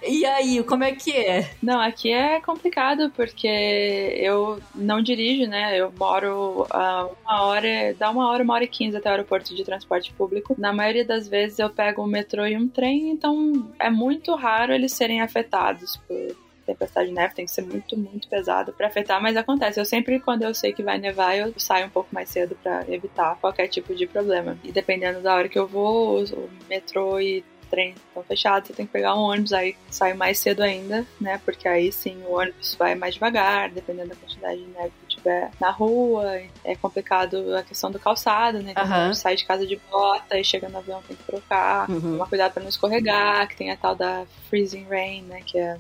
[0.03, 1.51] E aí, como é que é?
[1.63, 5.79] Não, aqui é complicado porque eu não dirijo, né?
[5.79, 9.55] Eu moro uh, uma hora, dá uma hora, uma hora e quinze até o aeroporto
[9.55, 10.55] de transporte público.
[10.59, 14.73] Na maioria das vezes eu pego um metrô e um trem, então é muito raro
[14.73, 19.20] eles serem afetados por, tempestade de neve tem que ser muito, muito pesado para afetar,
[19.22, 19.81] mas acontece.
[19.81, 22.85] Eu sempre, quando eu sei que vai nevar, eu saio um pouco mais cedo para
[22.88, 24.59] evitar qualquer tipo de problema.
[24.64, 28.87] E dependendo da hora que eu vou, o metrô e trem estão fechados, você tem
[28.87, 31.40] que pegar um ônibus, aí sai mais cedo ainda, né?
[31.44, 35.50] Porque aí sim o ônibus vai mais devagar, dependendo da quantidade de neve que tiver
[35.61, 36.40] na rua.
[36.64, 38.74] É complicado a questão do calçado, né?
[38.77, 39.14] Uhum.
[39.14, 41.90] sai de casa de bota e chega no avião tem que trocar.
[41.90, 42.12] Uhum.
[42.12, 45.40] Tomar cuidado para não escorregar, que tem a tal da freezing rain, né?
[45.44, 45.77] Que é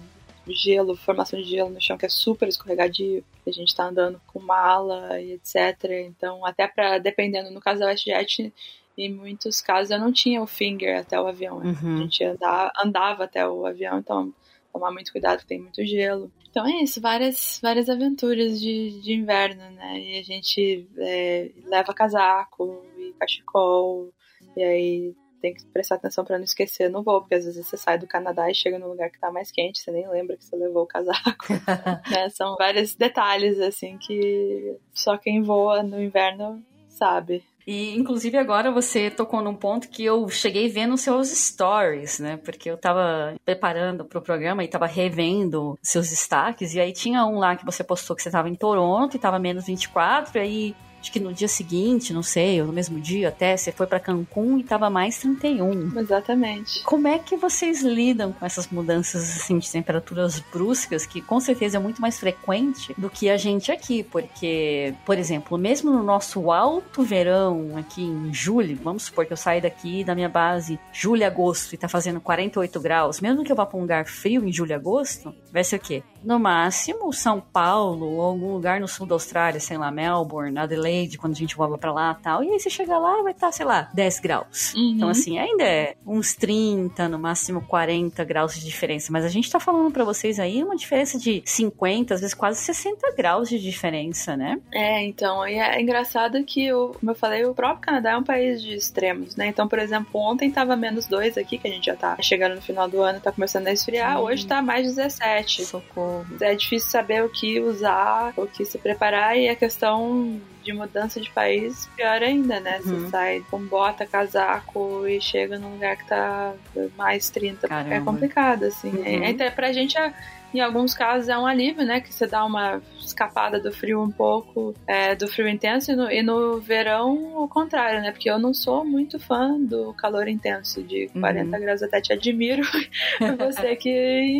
[0.48, 3.24] gelo, formação de gelo no chão que é super escorregadio.
[3.46, 6.04] A gente tá andando com mala e etc.
[6.06, 8.52] Então, até para dependendo, no caso da WestJet,
[8.96, 11.60] em muitos casos eu não tinha o finger até o avião.
[11.60, 11.76] Né?
[11.82, 11.96] Uhum.
[11.96, 14.32] A gente andava, andava até o avião, então
[14.72, 16.30] tomar muito cuidado, porque tem muito gelo.
[16.50, 20.00] Então é isso, várias, várias aventuras de, de inverno, né?
[20.00, 24.12] E a gente é, leva casaco e cachecol,
[24.56, 27.76] e aí tem que prestar atenção para não esquecer no voo, porque às vezes você
[27.76, 30.44] sai do Canadá e chega num lugar que tá mais quente, você nem lembra que
[30.44, 31.44] você levou o casaco.
[32.10, 32.30] né?
[32.30, 37.44] São vários detalhes, assim, que só quem voa no inverno sabe.
[37.66, 42.38] E, inclusive, agora você tocou num ponto que eu cheguei vendo seus stories, né?
[42.38, 46.74] Porque eu tava preparando pro programa e tava revendo seus destaques.
[46.74, 49.38] E aí tinha um lá que você postou que você tava em Toronto e tava
[49.38, 50.38] menos 24.
[50.38, 53.70] E aí acho que no dia seguinte, não sei, ou no mesmo dia até, você
[53.70, 55.98] foi para Cancún e tava mais 31.
[55.98, 56.82] Exatamente.
[56.82, 61.76] Como é que vocês lidam com essas mudanças assim de temperaturas bruscas, que com certeza
[61.76, 66.50] é muito mais frequente do que a gente aqui, porque, por exemplo, mesmo no nosso
[66.50, 71.20] alto verão aqui em julho, vamos supor que eu saio daqui da minha base julho
[71.20, 74.46] e agosto e tá fazendo 48 graus, mesmo que eu vá para um lugar frio
[74.46, 76.02] em julho e agosto, vai ser o quê?
[76.24, 81.18] No máximo São Paulo ou algum lugar no sul da Austrália, sei lá, Melbourne, Adelaide,
[81.18, 82.42] quando a gente voava pra lá tal.
[82.42, 84.74] E aí você chega lá vai estar, tá, sei lá, 10 graus.
[84.74, 84.94] Uhum.
[84.96, 89.12] Então, assim, ainda é uns 30, no máximo 40 graus de diferença.
[89.12, 92.60] Mas a gente tá falando para vocês aí uma diferença de 50, às vezes quase
[92.60, 94.58] 60 graus de diferença, né?
[94.72, 98.24] É, então, e é engraçado que, o, como eu falei, o próprio Canadá é um
[98.24, 99.48] país de extremos, né?
[99.48, 102.62] Então, por exemplo, ontem tava menos 2 aqui, que a gente já tá chegando no
[102.62, 104.16] final do ano, tá começando a esfriar.
[104.16, 104.22] Sim.
[104.24, 105.64] Hoje tá mais 17.
[105.64, 106.13] Socorro.
[106.40, 111.20] É difícil saber o que usar, o que se preparar, e a questão de mudança
[111.20, 112.80] de país, pior ainda, né?
[112.82, 113.10] Você Uhum.
[113.10, 116.54] sai com bota, casaco e chega num lugar que tá
[116.96, 117.68] mais 30.
[117.68, 117.94] Caramba.
[117.94, 118.90] É complicado, assim.
[118.90, 119.24] Uhum.
[119.24, 120.12] É, Até pra gente, é-
[120.54, 122.00] em alguns casos, é um alívio, né?
[122.00, 126.10] Que você dá uma escapada do frio um pouco, é, do frio intenso, e no,
[126.10, 128.10] e no verão, o contrário, né?
[128.12, 131.62] Porque eu não sou muito fã do calor intenso, de 40 Uhum.
[131.62, 132.62] graus, até te admiro.
[133.38, 133.90] você que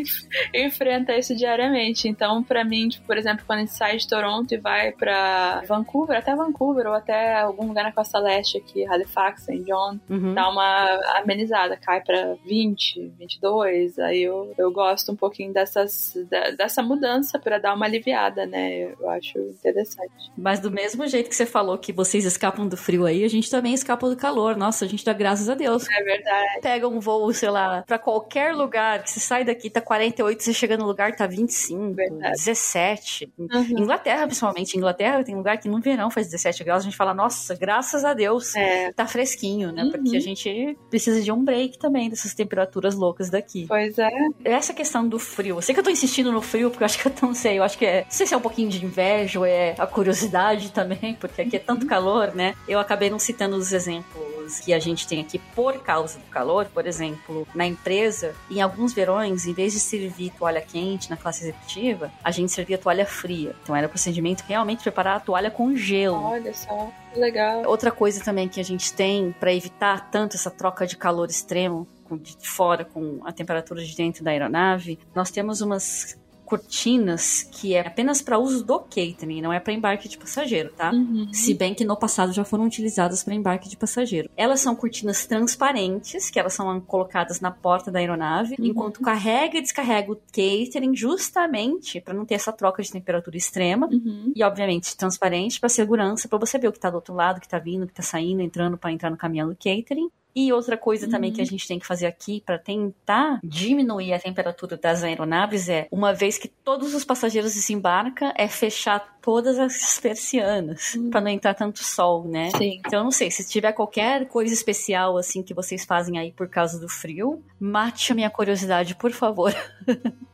[0.00, 2.08] enf- enfrenta isso diariamente.
[2.08, 5.62] Então, pra mim, tipo, por exemplo, quando a gente sai de Toronto e vai pra
[5.66, 9.58] Vancouver, até Vancouver, ou até algum lugar na costa leste aqui, Halifax, St.
[9.64, 10.34] John, Uhum.
[10.34, 13.98] dá uma amenizada, cai pra 20, 22.
[13.98, 18.92] Aí eu, eu gosto um pouquinho dessas, da- dessa mudança pra dar uma aliviada, né?
[18.98, 20.12] Eu acho interessante.
[20.36, 23.50] Mas do mesmo jeito que você falou que vocês escapam do frio aí, a gente
[23.50, 24.56] também escapa do calor.
[24.56, 25.86] Nossa, a gente dá graças a Deus.
[25.90, 26.60] É verdade.
[26.62, 30.52] Pega um voo, sei lá, pra qualquer lugar, que você sai daqui, tá 48, você
[30.52, 32.32] chega no lugar, tá 25, Verdade.
[32.36, 33.32] 17.
[33.38, 33.78] Uhum.
[33.78, 34.76] Inglaterra, principalmente.
[34.76, 38.14] Inglaterra tem lugar que no verão faz 17 graus, a gente fala, nossa, graças a
[38.14, 38.54] Deus.
[38.56, 39.84] É, Tá fresquinho, né?
[39.84, 39.90] Uhum.
[39.92, 43.66] Porque a gente precisa de um break também dessas temperaturas loucas daqui.
[43.68, 44.08] pois é.
[44.44, 46.98] Essa questão do frio, eu sei que eu tô insistindo no frio, porque eu acho
[46.98, 48.84] que eu não sei, eu acho que é, não sei se é um pouquinho de
[48.84, 52.54] inveja ou é a curiosidade também, porque aqui é tanto calor, né?
[52.68, 56.66] Eu acabei não citando os exemplos que a gente tem aqui por causa do calor,
[56.66, 61.44] por exemplo, na empresa, em alguns verões, em vez de servir toalha quente na classe
[61.44, 63.54] executiva, a gente servia toalha fria.
[63.62, 66.22] Então era o procedimento realmente preparar a toalha com gelo.
[66.22, 67.62] Olha só, que legal.
[67.66, 71.86] Outra coisa também que a gente tem para evitar tanto essa troca de calor extremo
[72.20, 77.80] de fora com a temperatura de dentro da aeronave, nós temos umas cortinas que é
[77.86, 80.92] apenas para uso do catering, não é para embarque de passageiro, tá?
[80.92, 81.32] Uhum.
[81.32, 84.28] Se bem que no passado já foram utilizadas para embarque de passageiro.
[84.36, 88.66] Elas são cortinas transparentes, que elas são colocadas na porta da aeronave, Uhum.
[88.66, 93.88] enquanto carrega e descarrega o catering, justamente para não ter essa troca de temperatura extrema.
[93.90, 94.32] Uhum.
[94.36, 97.40] E, obviamente, transparente para segurança, para você ver o que tá do outro lado, o
[97.40, 100.08] que tá vindo, o que tá saindo, entrando para entrar no caminhão do catering.
[100.36, 101.36] E outra coisa também Uhum.
[101.36, 105.86] que a gente tem que fazer aqui para tentar diminuir a temperatura das aeronaves é,
[105.92, 111.10] uma vez que todos os passageiros desembarcam, é fechar todas as persianas Uhum.
[111.10, 112.50] para não entrar tanto sol, né?
[112.56, 112.80] Sim.
[112.84, 116.48] Então, eu não sei, se tiver qualquer coisa especial assim que vocês fazem aí por
[116.48, 119.54] causa do frio, mate a minha curiosidade, por favor.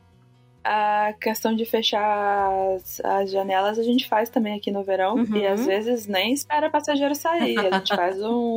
[0.63, 5.15] A questão de fechar as, as janelas a gente faz também aqui no verão.
[5.15, 5.37] Uhum.
[5.37, 7.57] E às vezes nem espera passageiro sair.
[7.57, 8.55] A gente faz um,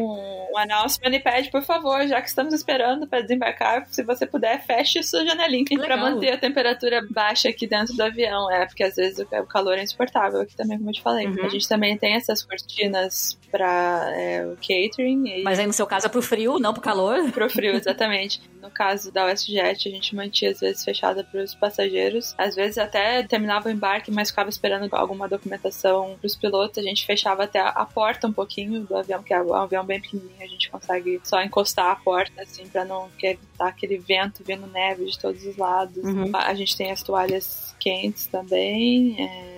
[0.53, 4.63] um announcement e pede, por favor, já que estamos esperando para desembarcar, se você puder,
[4.65, 8.51] feche sua janelinha para manter a temperatura baixa aqui dentro do avião.
[8.51, 11.27] É, porque às vezes o, o calor é insuportável aqui também, como eu te falei.
[11.27, 11.45] Uhum.
[11.45, 15.29] A gente também tem essas cortinas para é, o catering.
[15.29, 15.43] E...
[15.45, 17.23] Mas aí no seu caso é pro frio, não pro calor?
[17.31, 18.41] Pro frio, exatamente.
[18.61, 22.35] no caso da WestJet, a gente mantinha às vezes fechada para os passageiros.
[22.37, 26.79] Às vezes até terminava o embarque, mas ficava esperando alguma documentação para os pilotos.
[26.79, 30.01] A gente fechava até a porta um pouquinho do avião, que é um avião bem
[30.01, 34.67] pequenininho, a gente consegue só encostar a porta assim para não evitar aquele vento vindo
[34.67, 36.03] neve de todos os lados.
[36.03, 36.31] Uhum.
[36.35, 39.17] A gente tem as toalhas quentes também.
[39.23, 39.54] É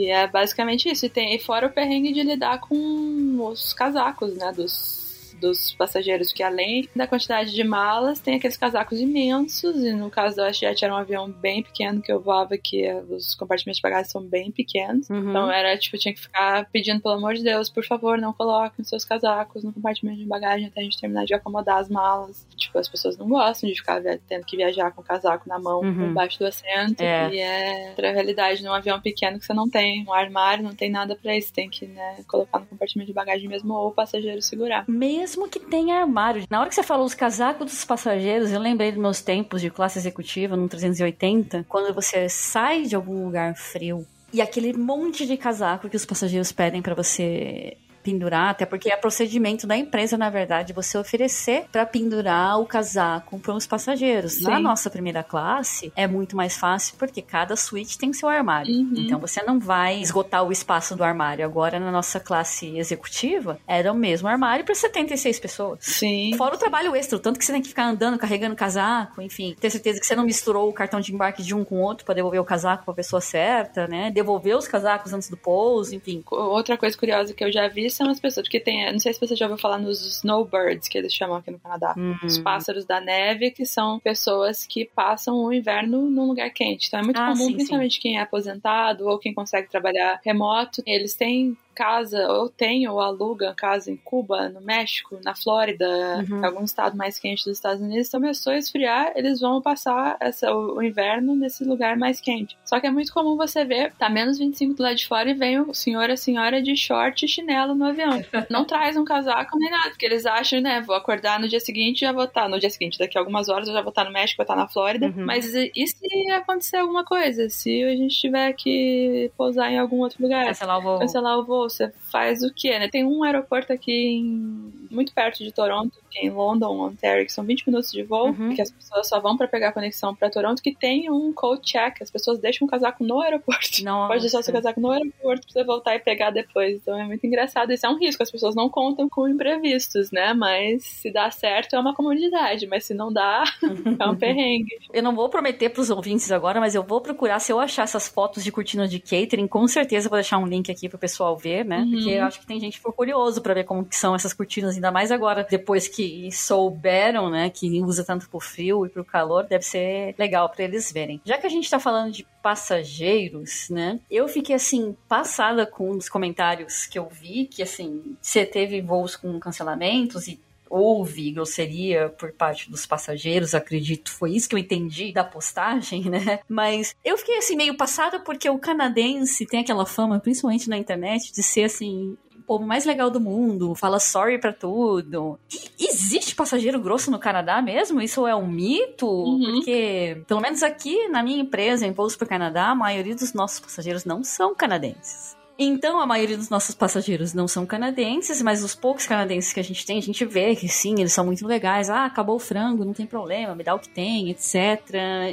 [0.00, 1.06] e é basicamente isso.
[1.06, 4.52] E, tem, e fora o perrengue de lidar com os casacos, né?
[4.52, 4.99] Dos
[5.40, 10.36] dos passageiros, que além da quantidade de malas, tem aqueles casacos imensos, e no caso
[10.36, 14.10] do WestJet era um avião bem pequeno que eu voava, que os compartimentos de bagagem
[14.10, 15.30] são bem pequenos, uhum.
[15.30, 18.84] então era tipo, tinha que ficar pedindo pelo amor de Deus, por favor, não coloquem
[18.84, 22.46] seus casacos no compartimento de bagagem até a gente terminar de acomodar as malas.
[22.56, 25.80] Tipo, as pessoas não gostam de ficar tendo que viajar com o casaco na mão,
[25.80, 26.10] uhum.
[26.10, 27.30] embaixo do assento, é.
[27.32, 30.90] e é outra realidade num avião pequeno que você não tem um armário, não tem
[30.90, 34.42] nada para isso, tem que, né, colocar no compartimento de bagagem mesmo ou o passageiro
[34.42, 34.84] segurar.
[34.88, 36.44] Mesmo mesmo que tenha armário.
[36.50, 39.70] Na hora que você falou os casacos dos passageiros, eu lembrei dos meus tempos de
[39.70, 45.36] classe executiva no 380, quando você sai de algum lugar frio e aquele monte de
[45.36, 50.30] casaco que os passageiros pedem para você pendurar, até porque é procedimento da empresa, na
[50.30, 54.34] verdade, você oferecer para pendurar o casaco para os passageiros.
[54.34, 54.44] Sim.
[54.44, 58.72] Na nossa primeira classe, é muito mais fácil porque cada suíte tem seu armário.
[58.72, 58.94] Uhum.
[58.96, 61.44] Então você não vai esgotar o espaço do armário.
[61.44, 65.78] Agora, na nossa classe executiva, era o mesmo armário para 76 pessoas.
[65.82, 66.34] Sim.
[66.36, 69.70] Fora o trabalho extra, tanto que você tem que ficar andando, carregando casaco, enfim, ter
[69.70, 72.14] certeza que você não misturou o cartão de embarque de um com o outro para
[72.14, 74.10] devolver o casaco para a pessoa certa, né?
[74.10, 76.22] Devolver os casacos antes do pouso, enfim.
[76.30, 79.20] Outra coisa curiosa que eu já vi são as pessoas, porque tem, não sei se
[79.20, 82.16] você já ouviu falar nos snowbirds, que eles chamam aqui no Canadá, uhum.
[82.24, 86.88] os pássaros da neve, que são pessoas que passam o inverno num lugar quente.
[86.88, 88.00] Então é muito ah, comum, sim, principalmente sim.
[88.00, 93.54] quem é aposentado ou quem consegue trabalhar remoto, eles têm casa, ou tem ou aluga
[93.54, 95.86] casa em Cuba, no México, na Flórida,
[96.28, 96.44] uhum.
[96.44, 100.82] algum estado mais quente dos Estados Unidos, começou a esfriar, eles vão passar essa, o,
[100.82, 102.58] inverno nesse lugar mais quente.
[102.66, 105.34] Só que é muito comum você ver, tá menos 25 do lado de fora e
[105.34, 108.22] vem o senhor e a senhora de short e chinelo no avião.
[108.50, 112.00] Não traz um casaco nem nada, porque eles acham, né, vou acordar no dia seguinte
[112.00, 114.02] já vou estar, tá, no dia seguinte, daqui a algumas horas eu já vou estar
[114.02, 115.06] tá no México, vou estar tá na Flórida.
[115.06, 115.24] Uhum.
[115.24, 117.48] Mas e se acontecer alguma coisa?
[117.48, 120.44] Se a gente tiver que pousar em algum outro lugar?
[120.44, 120.98] Cancelar o voo.
[120.98, 122.88] Cancelar o voo você faz o quê, né?
[122.88, 127.32] Tem um aeroporto aqui em, muito perto de Toronto, que é em London, Ontario, que
[127.32, 128.54] são 20 minutos de voo, uhum.
[128.54, 131.62] que as pessoas só vão para pegar a conexão para Toronto, que tem um cold
[131.62, 133.82] check, as pessoas deixam o casaco no aeroporto.
[133.84, 134.08] Nossa.
[134.08, 136.76] Pode deixar o seu casaco no aeroporto pra você voltar e pegar depois.
[136.76, 137.72] Então é muito engraçado.
[137.72, 140.34] Isso é um risco, as pessoas não contam com imprevistos, né?
[140.34, 143.44] Mas se dá certo é uma comodidade, mas se não dá,
[143.98, 144.78] é um perrengue.
[144.92, 148.08] Eu não vou prometer pros ouvintes agora, mas eu vou procurar, se eu achar essas
[148.08, 151.59] fotos de cortina de catering, com certeza vou deixar um link aqui pro pessoal ver,
[151.64, 151.78] né?
[151.78, 151.90] Uhum.
[151.90, 154.32] Porque eu acho que tem gente que ficou curioso para ver como que são essas
[154.32, 159.04] cortinas, ainda mais agora, depois que souberam, né, que usa tanto pro frio e pro
[159.04, 161.20] calor, deve ser legal para eles verem.
[161.24, 166.08] Já que a gente tá falando de passageiros, né, eu fiquei, assim, passada com os
[166.08, 172.32] comentários que eu vi, que, assim, você teve voos com cancelamentos e houve grosseria por
[172.32, 176.38] parte dos passageiros, acredito, foi isso que eu entendi da postagem, né?
[176.48, 181.32] Mas eu fiquei assim meio passada porque o canadense tem aquela fama, principalmente na internet,
[181.32, 185.38] de ser assim o povo mais legal do mundo, fala sorry para tudo.
[185.78, 188.00] E existe passageiro grosso no Canadá mesmo?
[188.00, 189.06] Isso é um mito?
[189.06, 189.54] Uhum.
[189.56, 193.32] Porque, pelo menos aqui na minha empresa, em voos para o Canadá, a maioria dos
[193.32, 195.39] nossos passageiros não são canadenses.
[195.62, 199.62] Então, a maioria dos nossos passageiros não são canadenses, mas os poucos canadenses que a
[199.62, 201.90] gente tem, a gente vê que sim, eles são muito legais.
[201.90, 204.54] Ah, acabou o frango, não tem problema, me dá o que tem, etc.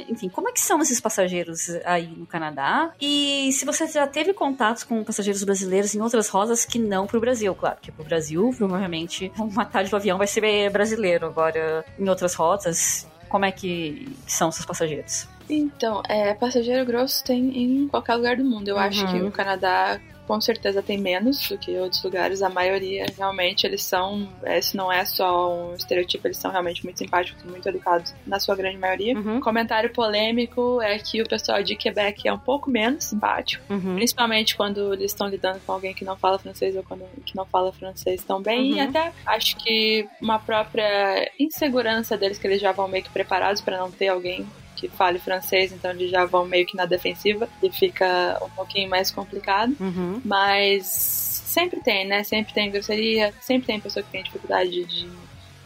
[0.06, 2.92] Enfim, como é que são esses passageiros aí no Canadá?
[3.00, 7.18] E se você já teve contatos com passageiros brasileiros em outras rotas que não pro
[7.18, 11.24] Brasil, claro, que pro Brasil, provavelmente, uma tarde do avião vai ser brasileiro.
[11.24, 15.26] Agora, em outras rotas, como é que são seus passageiros?
[15.48, 18.68] Então, é, passageiro grosso tem em qualquer lugar do mundo.
[18.68, 18.82] Eu uhum.
[18.82, 22.42] acho que o Canadá com certeza tem menos do que outros lugares.
[22.42, 24.28] A maioria, realmente, eles são.
[24.44, 28.54] Esse não é só um estereotipo, eles são realmente muito simpáticos, muito educados, na sua
[28.54, 29.16] grande maioria.
[29.16, 29.40] Uhum.
[29.40, 33.94] Comentário polêmico é que o pessoal de Quebec é um pouco menos simpático, uhum.
[33.94, 37.46] principalmente quando eles estão lidando com alguém que não fala francês ou quando que não
[37.46, 38.72] fala francês tão bem.
[38.72, 38.76] Uhum.
[38.76, 43.62] E até acho que uma própria insegurança deles, que eles já vão meio que preparados
[43.62, 44.46] para não ter alguém
[44.78, 48.88] que fale francês, então eles já vão meio que na defensiva e fica um pouquinho
[48.88, 49.74] mais complicado.
[49.80, 50.20] Uhum.
[50.24, 52.22] Mas sempre tem, né?
[52.22, 55.08] Sempre tem grosseria, sempre tem pessoa que tem dificuldade de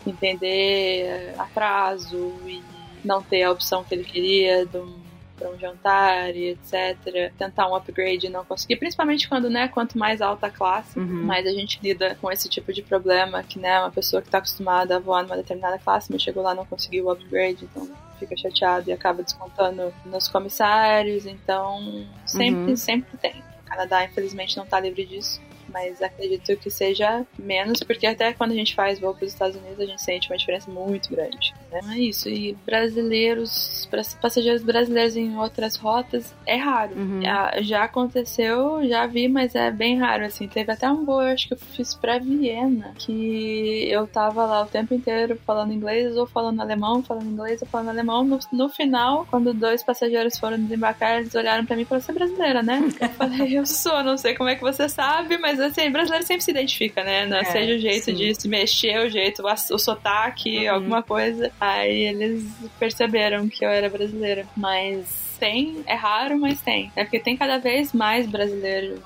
[0.07, 2.62] entender atraso e
[3.05, 5.03] não ter a opção que ele queria de um
[5.42, 7.33] para um jantar e etc.
[7.37, 11.25] Tentar um upgrade e não conseguir, principalmente quando, né, quanto mais alta a classe, Uhum.
[11.25, 14.38] mais a gente lida com esse tipo de problema, que, né, uma pessoa que está
[14.38, 17.88] acostumada a voar numa determinada classe, mas chegou lá e não conseguiu o upgrade, então
[18.27, 22.77] fica chateado e acaba descontando nos comissários, então sempre, Uhum.
[22.77, 23.42] sempre tem.
[23.64, 25.40] O Canadá, infelizmente, não está livre disso.
[25.68, 29.56] Mas acredito que seja menos, porque até quando a gente faz voo para os Estados
[29.56, 31.54] Unidos, a gente sente uma diferença muito grande.
[31.73, 31.81] Né?
[31.96, 32.29] É isso.
[32.29, 33.88] E brasileiros,
[34.20, 36.94] passageiros brasileiros em outras rotas, é raro.
[36.96, 37.20] Uhum.
[37.62, 40.46] Já, aconteceu, já vi, mas é bem raro, assim.
[40.48, 44.62] Teve até um voo, eu acho que eu fiz pra Viena, que eu tava lá
[44.62, 48.25] o tempo inteiro falando inglês, ou falando alemão, falando inglês, ou falando alemão.
[48.25, 52.12] No, no final, quando dois passageiros foram desembarcar, eles olharam pra mim e falaram, você
[52.12, 52.81] é brasileira, né?
[53.00, 56.44] Eu falei, eu sou, não sei como é que você sabe, mas assim, brasileiro sempre
[56.44, 57.27] se identifica, né?
[57.27, 58.14] Não, É, seja o jeito sim.
[58.14, 60.75] de se mexer, o jeito, o sotaque, Uhum.
[60.75, 61.50] alguma coisa.
[61.63, 62.44] Aí eles
[62.77, 64.44] perceberam que eu era brasileira.
[64.56, 65.06] Mas
[65.38, 66.90] tem, é raro, mas tem.
[66.96, 69.00] É porque tem cada vez mais brasileiros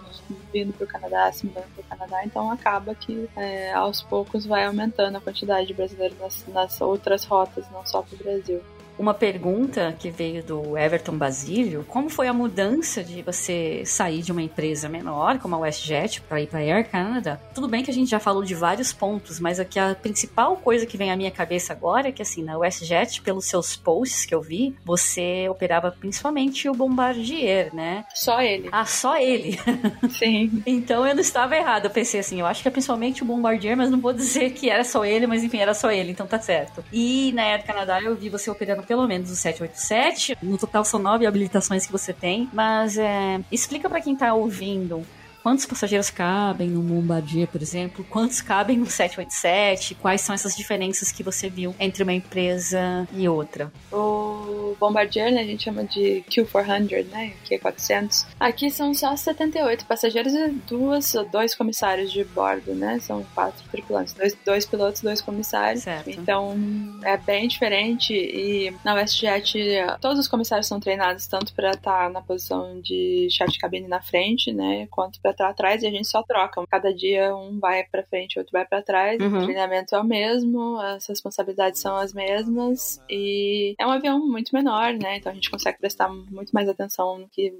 [0.51, 5.17] vindo pro Canadá, se mudando pro Canadá, então acaba que é, aos poucos vai aumentando
[5.17, 8.63] a quantidade de brasileiros nas, nas outras rotas, não só pro Brasil.
[8.99, 14.33] Uma pergunta que veio do Everton Basílio: como foi a mudança de você sair de
[14.33, 17.41] uma empresa menor, como a WestJet, para ir para Air Canada?
[17.55, 20.87] Tudo bem que a gente já falou de vários pontos, mas aqui a principal coisa
[20.87, 24.35] que vem à minha cabeça agora é que, assim, na WestJet, pelos seus posts que
[24.35, 28.05] eu vi, você operava principalmente o Bombardier, né?
[28.15, 28.69] Só ele.
[28.73, 29.59] Ah, só ele.
[30.11, 30.63] Sim.
[30.67, 31.87] Então eu não estava errado.
[31.87, 34.71] Eu pensei assim, eu acho que é principalmente o Bombardier, mas não vou dizer que
[34.71, 36.85] era só ele, mas enfim, era só ele, então tá certo.
[36.93, 40.39] E na Air Canadá eu vi você operando pelo menos o 787.
[40.43, 42.49] No total são nove habilitações que você tem.
[42.53, 45.05] Mas é, explica pra quem tá ouvindo.
[45.47, 48.05] Quantos passageiros cabem no Bombardier, por exemplo?
[48.11, 49.95] Quantos cabem no 787?
[49.95, 53.73] Quais são essas diferenças que você viu entre uma empresa e outra?
[53.93, 58.27] O Bombardier, né, a gente chama de Q400, né, Q400.
[58.41, 64.15] Aqui são só 78 passageiros e duas, dois comissários de bordo, né, são quatro tripulantes,
[64.15, 65.85] dois, dois pilotos, dois comissários.
[65.85, 66.11] Certo.
[66.11, 66.57] Então
[67.05, 69.55] é bem diferente e na WestJet
[70.01, 74.03] todos os comissários são treinados tanto para estar na posição de chefe de cabine na
[74.03, 76.65] frente, né, quanto para estar atrás e a gente só troca.
[76.67, 79.21] Cada dia um vai para frente, outro vai para trás.
[79.21, 79.39] Uhum.
[79.39, 84.55] O treinamento é o mesmo, as responsabilidades são as mesmas e é um avião muito
[84.55, 85.19] menor, né?
[85.19, 87.55] Então a gente consegue prestar muito mais atenção no que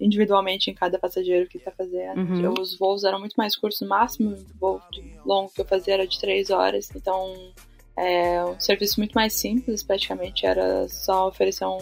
[0.00, 2.18] individualmente em cada passageiro que está fazendo.
[2.18, 2.54] Uhum.
[2.58, 6.06] Os voos eram muito mais curtos, o máximo voo de longo que eu fazia era
[6.06, 7.34] de três horas, então
[7.96, 11.78] é um serviço muito mais simples, praticamente era só oferecer um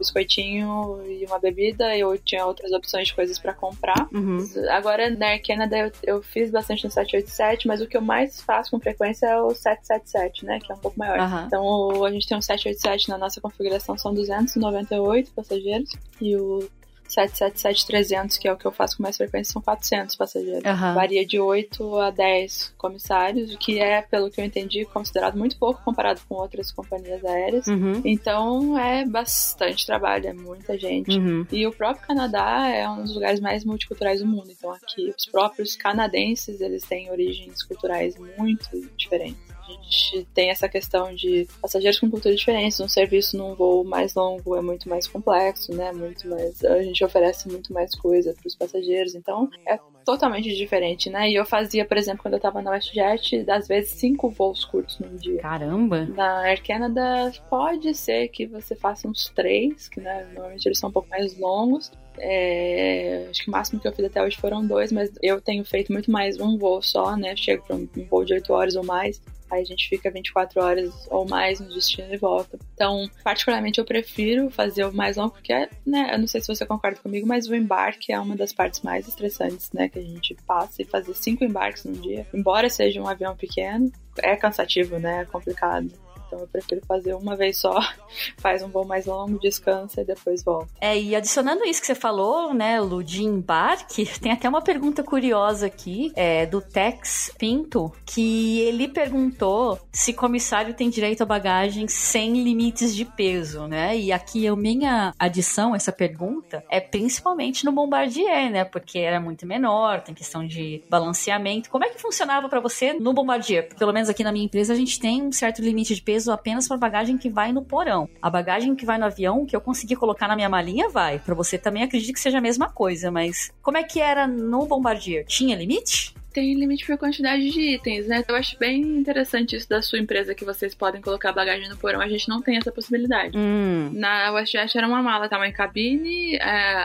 [0.00, 4.08] biscoitinho e uma bebida, eu tinha outras opções de coisas para comprar.
[4.12, 4.38] Uhum.
[4.70, 8.40] Agora na Air Canada eu, eu fiz bastante no 787, mas o que eu mais
[8.40, 11.18] faço com frequência é o 777, né, que é um pouco maior.
[11.18, 11.44] Aham.
[11.46, 15.90] Então a gente tem um 787 na nossa configuração, são 298 passageiros,
[16.20, 16.68] e o
[17.10, 20.64] 777-300, que é o que eu faço com mais frequência, são 400 passageiros.
[20.64, 20.94] Aham.
[20.94, 25.58] Varia de 8 a 10 comissários, o que é, pelo que eu entendi, considerado muito
[25.58, 27.66] pouco comparado com outras companhias aéreas.
[27.66, 28.00] Uhum.
[28.04, 31.18] Então é bastante trabalho, é muita gente.
[31.18, 31.46] Uhum.
[31.50, 34.50] E o próprio Canadá é um dos lugares mais multiculturais do mundo.
[34.50, 39.49] Então aqui os próprios canadenses, eles têm origens culturais muito diferentes.
[39.70, 44.14] A gente tem essa questão de passageiros com cultura diferentes, um serviço num voo mais
[44.14, 45.92] longo é muito mais complexo, né?
[45.92, 51.08] Muito mais, a gente oferece muito mais coisa para os passageiros, então é totalmente diferente,
[51.08, 51.30] né?
[51.30, 54.98] E eu fazia, por exemplo, quando eu tava na WestJet, às vezes cinco voos curtos
[54.98, 55.40] num dia.
[55.40, 56.06] Caramba.
[56.06, 60.90] Na Air Canada pode ser que você faça uns três, que né, normalmente eles são
[60.90, 61.92] um pouco mais longos.
[62.18, 65.64] É, acho que o máximo que eu fiz até hoje foram dois, mas eu tenho
[65.64, 67.34] feito muito mais um voo só, né?
[67.36, 69.20] Chego para um, voo de 8 horas ou mais.
[69.50, 72.58] Aí a gente fica 24 horas ou mais no destino e volta.
[72.74, 76.64] Então, particularmente, eu prefiro fazer o mais longo, porque, né, eu não sei se você
[76.64, 80.36] concorda comigo, mas o embarque é uma das partes mais estressantes, né, que a gente
[80.46, 80.82] passa.
[80.82, 85.24] E fazer cinco embarques num dia, embora seja um avião pequeno, é cansativo, né, é
[85.24, 85.90] complicado.
[86.30, 87.74] Então eu prefiro fazer uma vez só,
[88.38, 90.68] faz um voo mais longo, descansa e depois volta.
[90.80, 95.02] É, e adicionando isso que você falou, né, Lu, de embarque, tem até uma pergunta
[95.02, 101.88] curiosa aqui, é, do Tex Pinto, que ele perguntou se comissário tem direito a bagagem
[101.88, 103.98] sem limites de peso, né?
[103.98, 108.64] E aqui a minha adição a essa pergunta é principalmente no Bombardier, né?
[108.64, 111.70] Porque era muito menor, tem questão de balanceamento.
[111.70, 113.74] Como é que funcionava para você no Bombardier?
[113.76, 116.68] Pelo menos aqui na minha empresa a gente tem um certo limite de peso apenas
[116.68, 118.08] para bagagem que vai no porão.
[118.20, 121.18] A bagagem que vai no avião, que eu consegui colocar na minha malinha, vai.
[121.18, 124.66] Para você também acredito que seja a mesma coisa, mas como é que era no
[124.66, 125.24] Bombardier?
[125.24, 126.14] Tinha limite?
[126.32, 128.24] Tem limite por quantidade de itens, né?
[128.26, 132.00] Eu acho bem interessante isso da sua empresa que vocês podem colocar bagagem no porão.
[132.00, 133.36] A gente não tem essa possibilidade.
[133.36, 133.90] Hum.
[133.94, 136.40] Na WestJet era uma mala tamanho cabine, é,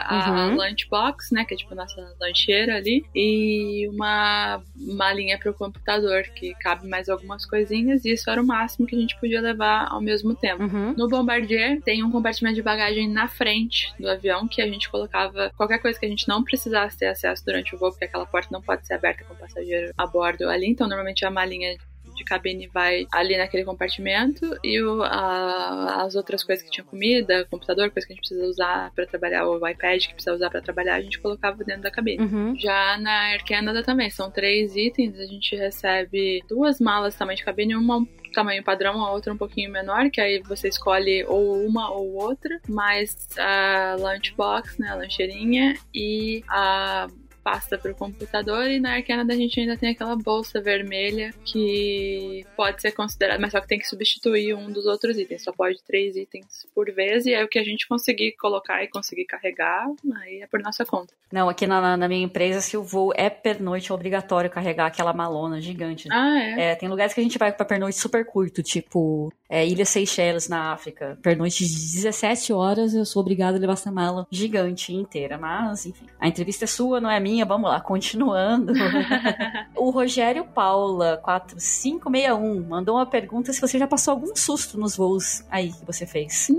[0.06, 0.56] a Uhum.
[0.56, 1.46] lunchbox, né?
[1.46, 7.08] Que é tipo a nossa lancheira ali, e uma malinha pro computador, que cabe mais
[7.10, 10.64] algumas coisinhas, e isso era o máximo que a gente podia levar ao mesmo tempo.
[10.64, 10.94] Uhum.
[10.98, 15.52] No Bombardier tem um compartimento de bagagem na frente do avião que a gente colocava
[15.56, 18.50] qualquer coisa que a gente não precisasse ter acesso durante o voo, porque aquela porta
[18.52, 20.68] não pode ser aberta com o passageiro a bordo ali.
[20.68, 21.76] Então, normalmente a malinha
[22.16, 27.46] de cabine vai ali naquele compartimento e o- a- as outras coisas que tinha comida,
[27.52, 30.62] computador, coisa que a gente precisa usar para trabalhar, o iPad que precisa usar para
[30.62, 32.24] trabalhar, a gente colocava dentro da cabine.
[32.24, 32.56] Uhum.
[32.58, 37.44] Já na Air Canada também, são três itens, a gente recebe duas malas tamanho de
[37.44, 41.66] cabine, uma um tamanho padrão, a outra um pouquinho menor, que aí você escolhe ou
[41.66, 47.08] uma ou outra, mais a lunchbox, né, a lancheirinha e a
[47.46, 51.32] pasta para o computador e na Air Canada a gente ainda tem aquela bolsa vermelha
[51.46, 55.52] que pode ser considerada, mas só que tem que substituir um dos outros itens, só
[55.52, 59.26] pode três itens por vez e aí o que a gente conseguir colocar e conseguir
[59.26, 59.88] carregar,
[60.24, 61.14] aí é por nossa conta.
[61.32, 65.14] Não, aqui na, na minha empresa, se o voo é pernoite, é obrigatório carregar aquela
[65.14, 66.08] malona gigante.
[66.12, 66.72] Ah, é?
[66.72, 70.48] É, tem lugares que a gente vai pra pernoite super curto, tipo é, Ilha Seychelles,
[70.50, 71.18] na África.
[71.22, 75.38] Pernoite de 17 horas, eu sou obrigada a levar essa mala gigante inteira.
[75.38, 77.46] Mas, enfim, a entrevista é sua, não é minha.
[77.46, 78.74] Vamos lá, continuando.
[79.76, 85.44] o Rogério Paula, 4561, mandou uma pergunta se você já passou algum susto nos voos
[85.50, 86.50] aí que você fez.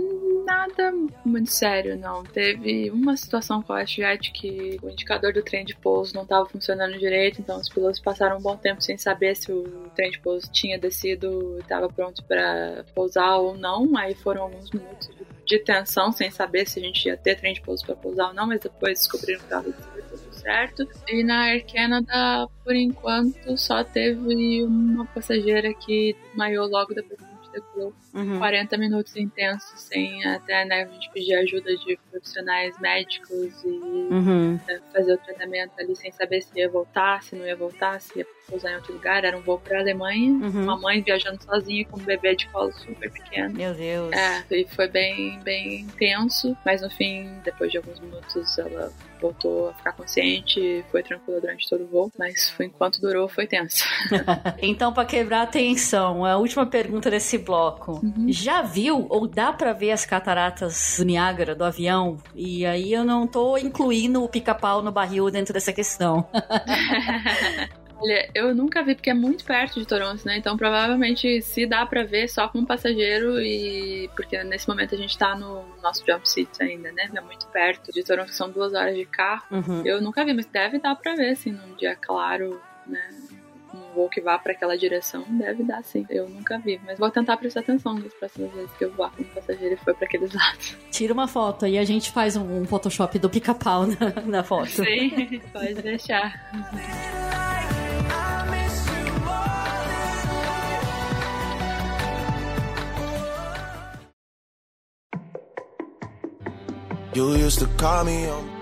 [0.47, 0.93] Nada
[1.25, 2.23] muito sério, não.
[2.23, 6.47] Teve uma situação com a WestJet que o indicador do trem de pouso não estava
[6.47, 10.21] funcionando direito, então os pilotos passaram um bom tempo sem saber se o trem de
[10.21, 13.97] pouso tinha descido e estava pronto para pousar ou não.
[13.97, 15.11] Aí foram alguns minutos
[15.45, 18.35] de, tensão, sem saber se a gente ia ter trem de pouso para pousar ou
[18.35, 20.89] não, mas depois descobriram que estava tudo certo.
[21.09, 27.19] E na Air Canada, por enquanto, só teve uma passageira que desmaiou logo depois
[27.61, 27.95] que a gente decolou.
[28.15, 28.39] Uhum.
[28.39, 34.59] 40 minutos intensos sem até né, a gente pedir ajuda de profissionais médicos e Uhum.
[34.93, 38.27] fazer o tratamento ali sem saber se ia voltar, se não ia voltar, se ia
[38.49, 39.25] pousar em outro lugar.
[39.25, 40.63] Era um voo para Alemanha, Uhum.
[40.63, 43.55] uma mãe viajando sozinha com um bebê de colo super pequeno.
[43.55, 44.13] Meu Deus.
[44.13, 49.71] É, e foi bem, bem intenso, mas no fim, depois de alguns minutos, ela voltou
[49.71, 53.85] a ficar consciente, foi tranquila durante todo o voo, mas foi, enquanto durou foi tenso.
[54.61, 58.01] Então, pra quebrar a tensão, a última pergunta desse bloco.
[58.03, 58.27] Uhum.
[58.29, 62.19] Já viu ou dá pra ver as cataratas do Niágara do avião?
[62.35, 66.27] E aí eu não tô incluindo o pica-pau no barril dentro dessa questão.
[67.99, 70.37] Olha, eu nunca vi porque é muito perto de Toronto, né?
[70.37, 74.99] Então provavelmente se dá pra ver só com um passageiro e porque nesse momento a
[74.99, 77.09] gente tá no nosso jump seat ainda, né?
[77.15, 79.45] É muito perto de Toronto, são duas horas de carro.
[79.51, 79.83] Uhum.
[79.85, 83.01] Eu nunca vi, mas deve dar pra ver, assim, num dia claro, né?
[83.75, 86.07] Um voo que vá pra aquela direção, deve dar sim.
[86.09, 89.23] Eu nunca vi, mas vou tentar prestar atenção nas próximas vezes que eu voar com
[89.23, 90.77] um passageiro e for pra aqueles lados.
[90.91, 94.69] Tira uma foto aí a gente faz um, um Photoshop do pica-pau na, na foto.
[94.69, 96.51] Sim, pode deixar.
[107.17, 108.56] You used to call me on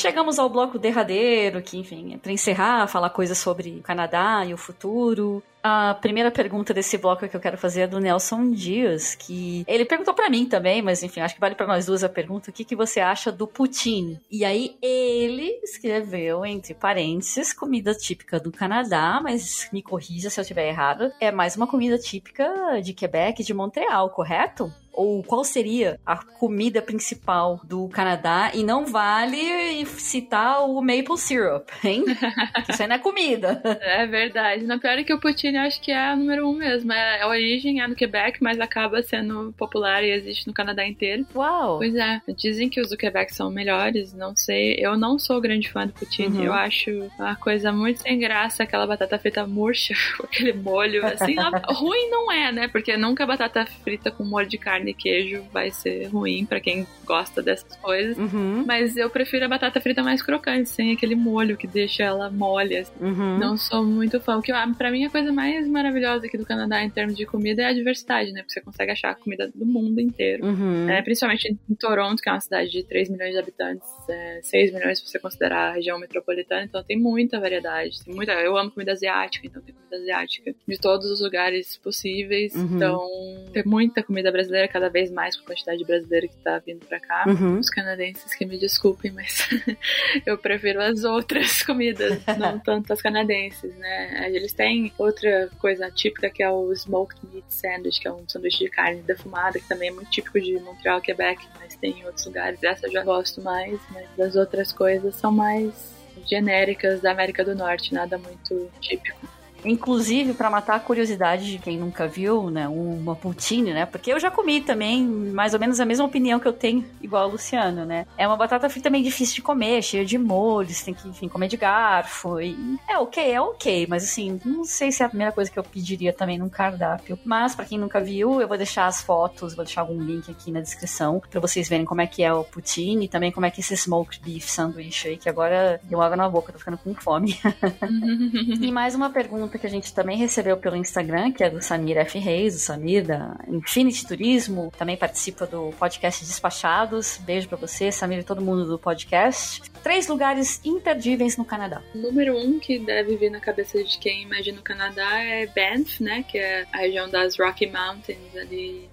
[0.00, 4.54] Chegamos ao bloco derradeiro, que, enfim, é pra encerrar, falar coisas sobre o Canadá e
[4.54, 5.42] o futuro.
[5.62, 9.84] A primeira pergunta desse bloco que eu quero fazer é do Nelson Dias, que ele
[9.84, 12.52] perguntou pra mim também, mas enfim, acho que vale pra nós duas a pergunta: o
[12.52, 14.18] que, que você acha do Putin?
[14.30, 20.42] E aí ele escreveu, entre parênteses, comida típica do Canadá, mas me corrija se eu
[20.42, 21.14] estiver errada.
[21.20, 24.72] É mais uma comida típica de Quebec de Montreal, correto?
[24.92, 28.50] Ou qual seria a comida principal do Canadá?
[28.54, 32.04] E não vale citar o maple syrup, hein?
[32.68, 33.60] Isso aí não é comida.
[33.64, 34.64] É verdade.
[34.64, 36.92] Na pior é que o poutine eu acho que é a número um mesmo.
[36.92, 41.26] É, a origem é no Quebec, mas acaba sendo popular e existe no Canadá inteiro.
[41.34, 41.78] Uau!
[41.78, 44.76] Pois é, dizem que os do Quebec são melhores, não sei.
[44.78, 46.38] Eu não sou grande fã do poutine.
[46.38, 46.44] Uhum.
[46.44, 51.36] Eu acho uma coisa muito sem graça, aquela batata frita murcha, com aquele molho, assim.
[51.68, 52.68] ruim não é, né?
[52.68, 56.86] Porque nunca batata frita com molho de carne e queijo vai ser ruim pra quem
[57.04, 58.16] gosta dessas coisas.
[58.16, 62.30] Uhum, Mas eu prefiro a batata frita mais crocante, sem aquele molho que deixa ela
[62.30, 62.92] mole, assim.
[63.00, 63.38] uhum.
[63.38, 64.36] Não sou muito fã.
[64.36, 67.62] O que pra mim a coisa mais maravilhosa aqui do Canadá em termos de comida
[67.62, 68.40] é a diversidade, né?
[68.42, 70.44] Porque você consegue achar comida do mundo inteiro.
[70.46, 70.88] Uhum.
[70.88, 74.72] É, principalmente em Toronto, que é uma cidade de 3 milhões de habitantes, é, 6
[74.72, 78.04] milhões se você considerar a região metropolitana, então tem muita variedade.
[78.04, 82.54] Tem muita, eu amo comida asiática, então tem comida asiática de todos os lugares possíveis.
[82.54, 82.76] Uhum.
[82.76, 83.08] Então
[83.52, 84.68] tem muita comida brasileira.
[84.70, 87.24] Cada vez mais com a quantidade de brasileiro que tá vindo pra cá.
[87.26, 87.58] Uhum.
[87.58, 89.48] Os canadenses que me desculpem, mas
[90.24, 94.30] eu prefiro as outras comidas, não tanto as canadenses, né?
[94.30, 98.64] Eles têm outra coisa típica que é o smoked meat sandwich, que é um sanduíche
[98.64, 102.24] de carne defumada, que também é muito típico de Montreal, Quebec, mas tem em outros
[102.26, 102.62] lugares.
[102.62, 105.94] Essa eu já gosto mais, mas as outras coisas são mais
[106.26, 109.39] genéricas da América do Norte, nada muito típico.
[109.64, 113.86] Inclusive, para matar a curiosidade de quem nunca viu, né, uma poutine, né?
[113.86, 117.28] Porque eu já comi também, mais ou menos a mesma opinião que eu tenho, igual
[117.28, 118.06] o Luciano, né?
[118.16, 121.48] É uma batata frita meio difícil de comer, cheia de molhos, tem que, enfim, comer
[121.48, 122.40] de garfo.
[122.40, 125.58] E é ok, é ok, mas assim, não sei se é a primeira coisa que
[125.58, 127.18] eu pediria também num cardápio.
[127.24, 130.50] Mas, para quem nunca viu, eu vou deixar as fotos, vou deixar algum link aqui
[130.50, 133.50] na descrição para vocês verem como é que é o poutine e também como é
[133.50, 136.78] que é esse smoked beef sanduíche aí, que agora deu água na boca, tô ficando
[136.78, 137.38] com fome.
[138.60, 141.96] e mais uma pergunta que a gente também recebeu pelo Instagram, que é do Samir
[141.98, 142.18] F.
[142.18, 147.18] Reis, o Samir da Infinity Turismo, também participa do podcast Despachados.
[147.18, 149.62] Beijo para você, Samir e todo mundo do podcast.
[149.82, 151.82] Três lugares imperdíveis no Canadá.
[151.94, 156.24] Número um que deve vir na cabeça de quem imagina o Canadá é Banff, né?
[156.28, 158.88] Que é a região das Rocky Mountains, ali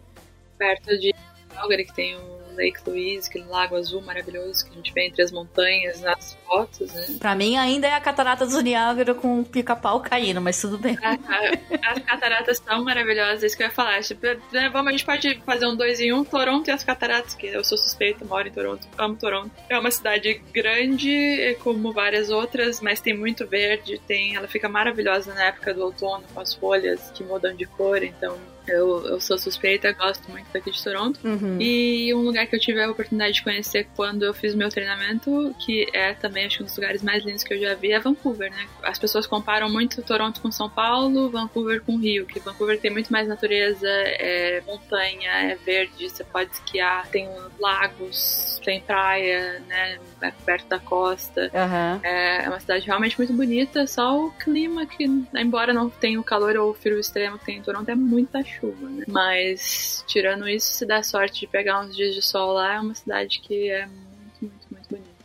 [0.58, 1.14] perto de
[1.54, 5.22] Calgary, que tem o Lake Louise, aquele lago azul maravilhoso que a gente vê entre
[5.22, 7.18] as montanhas nas fotos, né?
[7.20, 10.98] Pra mim ainda é a Catarata do Niágara com o pica-pau caindo, mas tudo bem.
[11.02, 14.02] As cataratas são maravilhosas, isso que eu ia falar.
[14.02, 17.36] Tipo, né, vamos, a gente pode fazer um dois em um, Toronto e as cataratas,
[17.36, 19.52] que eu sou suspeita, moro em Toronto, amo Toronto.
[19.70, 25.34] É uma cidade grande, como várias outras, mas tem muito verde, tem, ela fica maravilhosa
[25.34, 28.38] na época do outono, com as folhas que mudam de cor, então
[28.68, 31.20] eu, eu sou suspeita, gosto muito daqui de Toronto.
[31.24, 31.58] Uhum.
[31.60, 35.56] E um lugar que eu tive a oportunidade de conhecer quando eu fiz meu treinamento,
[35.60, 38.00] que é também acho que um dos lugares mais lindos que eu já vi, é
[38.00, 38.68] Vancouver, né?
[38.84, 43.12] As pessoas comparam muito Toronto com São Paulo, Vancouver com Rio, que Vancouver tem muito
[43.12, 50.00] mais natureza, é montanha, é verde, você pode esquiar, tem lagos, tem praia, né?
[50.22, 51.52] É perto da costa.
[51.54, 52.00] Uhum.
[52.04, 55.06] É, é uma cidade realmente muito bonita, só o clima que,
[55.36, 58.44] embora não tenha o calor ou o frio extremo que tem em Toronto, é muita
[58.44, 59.06] chuva, né?
[59.08, 62.96] Mas, tirando isso, se dá sorte de pegar uns dias de sol lá, é uma
[62.96, 65.17] cidade que é muito, muito, muito bonita.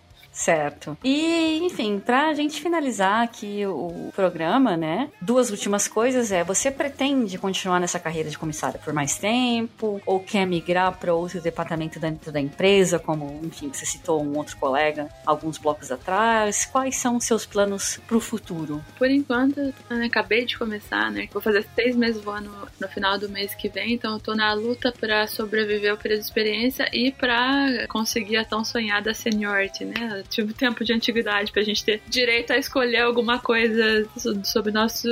[0.42, 0.98] Certo.
[1.04, 5.08] E, enfim, pra gente finalizar aqui o programa, né?
[5.20, 10.02] Duas últimas coisas é: você pretende continuar nessa carreira de comissária por mais tempo?
[10.04, 14.56] Ou quer migrar para outro departamento dentro da empresa, como, enfim, você citou um outro
[14.56, 16.66] colega alguns blocos atrás?
[16.66, 18.82] Quais são os seus planos pro futuro?
[18.98, 21.28] Por enquanto, eu acabei de começar, né?
[21.32, 24.52] Vou fazer seis meses voando no final do mês que vem, então eu tô na
[24.54, 30.24] luta para sobreviver ao período de experiência e para conseguir a tão sonhada seniority, né?
[30.32, 34.08] Tipo, tempo de antiguidade pra gente ter direito a escolher alguma coisa
[34.44, 35.08] sobre nosso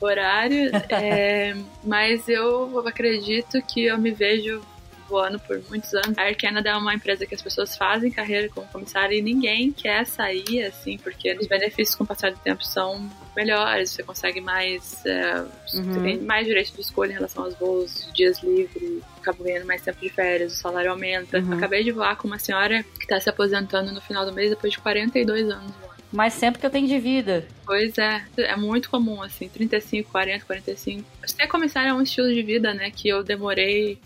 [0.00, 0.70] horário.
[0.94, 4.60] É, mas eu acredito que eu me vejo
[5.08, 6.16] voando por muitos anos.
[6.16, 9.72] A Air Canada é uma empresa que as pessoas fazem carreira como comissária e ninguém
[9.72, 14.40] quer sair, assim, porque os benefícios com o passar do tempo são melhores, você consegue
[14.40, 15.44] mais, é,
[15.74, 15.92] Uhum.
[15.92, 19.82] você tem mais direito de escolha em relação aos voos, dias livres, acaba ganhando mais
[19.82, 21.38] tempo de férias, o salário aumenta.
[21.38, 21.54] Uhum.
[21.54, 24.72] Acabei de voar com uma senhora que tá se aposentando no final do mês depois
[24.72, 25.94] de 42 anos voando.
[26.12, 27.44] Mais tempo que eu tenho de vida.
[27.66, 31.04] Pois é, é muito comum, assim, 35, 40, 45.
[31.26, 33.98] Ser comissário é um estilo de vida, né, que eu demorei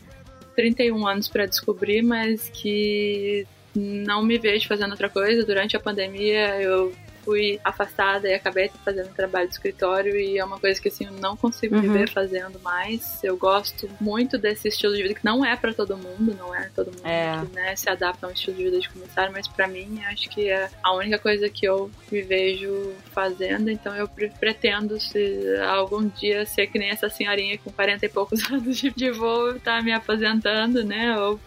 [0.59, 3.47] 31 anos pra descobrir, mas que
[3.77, 5.47] não me vejo fazendo outra coisa.
[5.47, 6.93] Durante a pandemia eu
[7.29, 11.13] fui afastada e acabei fazendo trabalho de escritório e é uma coisa que assim eu
[11.13, 11.83] não consigo Uhum.
[11.83, 13.23] me ver fazendo mais.
[13.23, 16.71] Eu gosto muito desse estilo de vida que não é pra todo mundo, não é
[16.75, 17.39] todo mundo É.
[17.45, 20.31] que né, se adapta a um estilo de vida de comissário, mas pra mim acho
[20.31, 25.55] que é a única coisa que eu me vejo fazendo, então eu pre- pretendo se
[25.69, 29.59] algum dia ser que nem essa senhorinha com 40 e poucos anos de, de voo
[29.61, 31.15] tá me aposentando, né?
[31.21, 31.39] Ou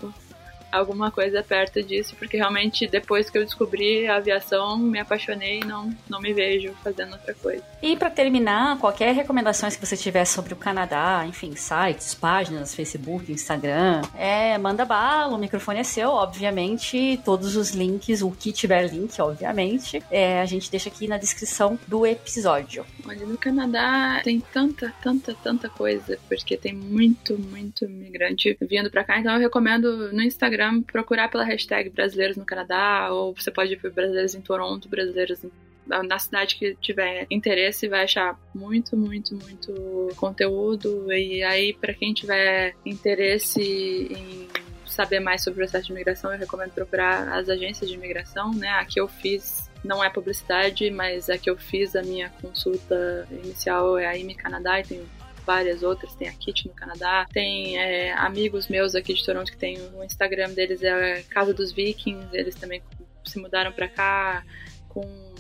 [0.72, 5.66] alguma coisa perto disso, porque realmente depois que eu descobri a aviação, me apaixonei e
[5.66, 7.64] não, não me vejo fazendo outra coisa.
[7.82, 13.32] E para terminar, qualquer recomendações que você tiver sobre o Canadá, enfim, sites, páginas, Facebook,
[13.32, 18.88] Instagram, é, manda bala, o microfone é seu, obviamente, todos os links, o que tiver
[18.88, 22.86] link, obviamente, é, a gente deixa aqui na descrição do episódio.
[23.06, 29.04] Olha, no Canadá tem tanta, tanta, tanta coisa, porque tem muito, muito imigrante vindo pra
[29.04, 33.74] cá, então eu recomendo no Instagram procurar pela hashtag brasileiros no Canadá, ou você pode
[33.74, 35.40] ir por brasileiros em Toronto, brasileiros
[35.88, 42.14] na cidade que tiver interesse vai achar muito, muito, muito conteúdo e aí para quem
[42.14, 44.48] tiver interesse em
[44.86, 48.70] saber mais sobre o processo de imigração, eu recomendo procurar as agências de imigração, né?
[48.70, 53.28] A que eu fiz não é publicidade, mas a que eu fiz a minha consulta
[53.32, 55.02] inicial é a IME Canadá e tem
[55.46, 56.16] várias outras.
[56.16, 60.04] Tem a Kit no Canadá, tem é, amigos meus aqui de Toronto que tem o
[60.04, 62.82] Instagram deles é Casa dos Vikings, eles também
[63.26, 64.44] se mudaram para cá
[64.90, 65.32] com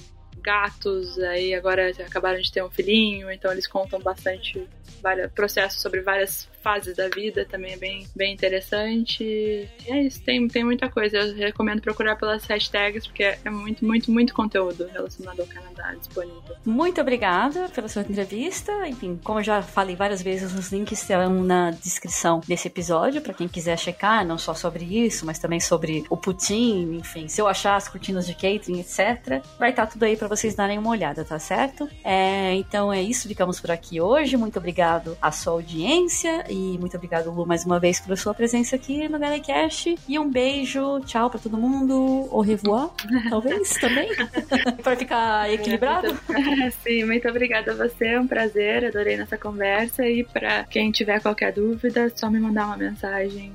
[0.41, 4.67] gatos, aí agora acabaram de ter um filhinho, então eles contam bastante
[5.01, 9.23] vários processos sobre várias fases da vida, também é bem, bem interessante.
[9.23, 11.17] E é isso, tem, tem muita coisa.
[11.17, 16.55] Eu recomendo procurar pelas hashtags, porque é muito, muito, muito conteúdo relacionado ao Canadá disponível.
[16.65, 18.87] Muito obrigada pela sua entrevista.
[18.87, 23.33] Enfim, como eu já falei várias vezes, os links estão na descrição desse episódio, para
[23.33, 27.47] quem quiser checar, não só sobre isso, mas também sobre o Putin, enfim, se eu
[27.47, 29.43] achar as cortinas de catering, etc.
[29.57, 31.89] Vai estar tudo aí para vocês darem uma olhada, tá certo?
[32.03, 34.37] É, então é isso, ficamos por aqui hoje.
[34.37, 38.75] Muito obrigado à sua audiência e muito obrigado, Lu, mais uma vez pela sua presença
[38.75, 39.95] aqui no Galecast.
[40.07, 42.27] E um beijo, tchau pra todo mundo.
[42.29, 42.89] Au revoir,
[43.29, 44.09] talvez também.
[44.83, 46.09] para ficar equilibrado.
[46.83, 48.07] Sim, muito obrigada a você.
[48.07, 48.85] É um prazer.
[48.85, 50.05] Adorei nossa conversa.
[50.05, 53.53] E para quem tiver qualquer dúvida, só me mandar uma mensagem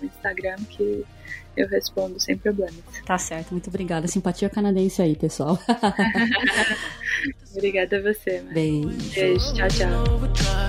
[0.00, 1.04] no Instagram que
[1.56, 2.84] eu respondo sem problemas.
[3.04, 4.06] Tá certo, muito obrigada.
[4.06, 5.58] Simpatia canadense aí, pessoal.
[7.52, 8.40] obrigada a você.
[8.42, 8.54] Mãe.
[8.54, 9.14] Beijo.
[9.14, 10.67] Beijo, tchau, tchau.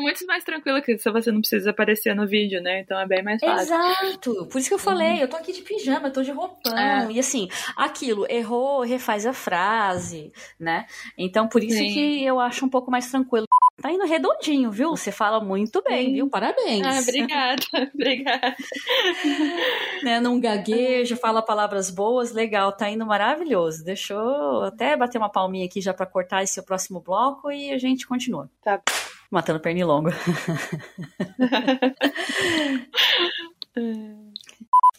[0.00, 2.80] Muito mais tranquilo que se você não precisa aparecer no vídeo, né?
[2.80, 3.74] Então é bem mais fácil.
[3.74, 4.46] Exato.
[4.46, 5.18] Por isso que eu falei, uhum.
[5.18, 6.76] eu tô aqui de pijama, eu tô de roupão.
[6.76, 7.10] É.
[7.10, 10.86] E assim, aquilo, errou, refaz a frase, né?
[11.16, 11.92] Então por isso Sim.
[11.92, 13.46] que eu acho um pouco mais tranquilo.
[13.80, 14.90] Tá indo redondinho, viu?
[14.90, 16.12] Você fala muito bem, Sim.
[16.12, 16.28] viu?
[16.28, 16.86] Parabéns.
[16.86, 17.62] Ah, obrigada,
[17.94, 18.56] obrigada.
[20.04, 20.20] né?
[20.20, 23.82] Não gagueja, fala palavras boas, legal, tá indo maravilhoso.
[23.82, 27.78] Deixa eu até bater uma palminha aqui já para cortar esse próximo bloco e a
[27.78, 28.50] gente continua.
[28.62, 28.82] Tá.
[29.30, 30.10] Matando pernilongo.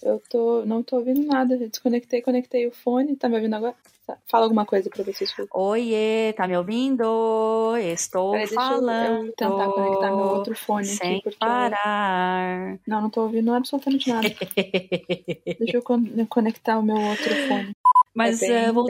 [0.02, 1.58] Eu tô, não tô ouvindo nada.
[1.58, 3.16] Desconectei, conectei o fone.
[3.16, 3.76] Tá me ouvindo agora?
[4.08, 4.18] Tá.
[4.26, 5.50] Fala alguma coisa pra ver se escuta.
[5.54, 7.78] Oiê, tá me ouvindo?
[7.78, 9.18] Estou Peraí, falando.
[9.18, 11.24] Eu, eu tentar conectar meu outro fone sem aqui.
[11.24, 11.38] Porque...
[11.38, 12.80] parar.
[12.88, 14.28] Não, não tô ouvindo absolutamente nada.
[15.60, 15.84] deixa eu
[16.28, 17.76] conectar o meu outro fone.
[18.14, 18.88] Mas é bem, uh, vou...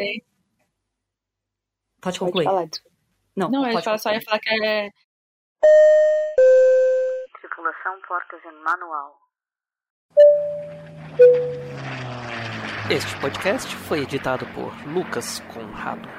[2.00, 2.46] Pode concluir.
[2.46, 2.92] Pode falar,
[3.36, 4.90] não, não pode fala, só ia falar que é.
[7.40, 9.16] Tripulação portas em manual.
[12.90, 16.10] Este podcast foi editado por Lucas Conrado.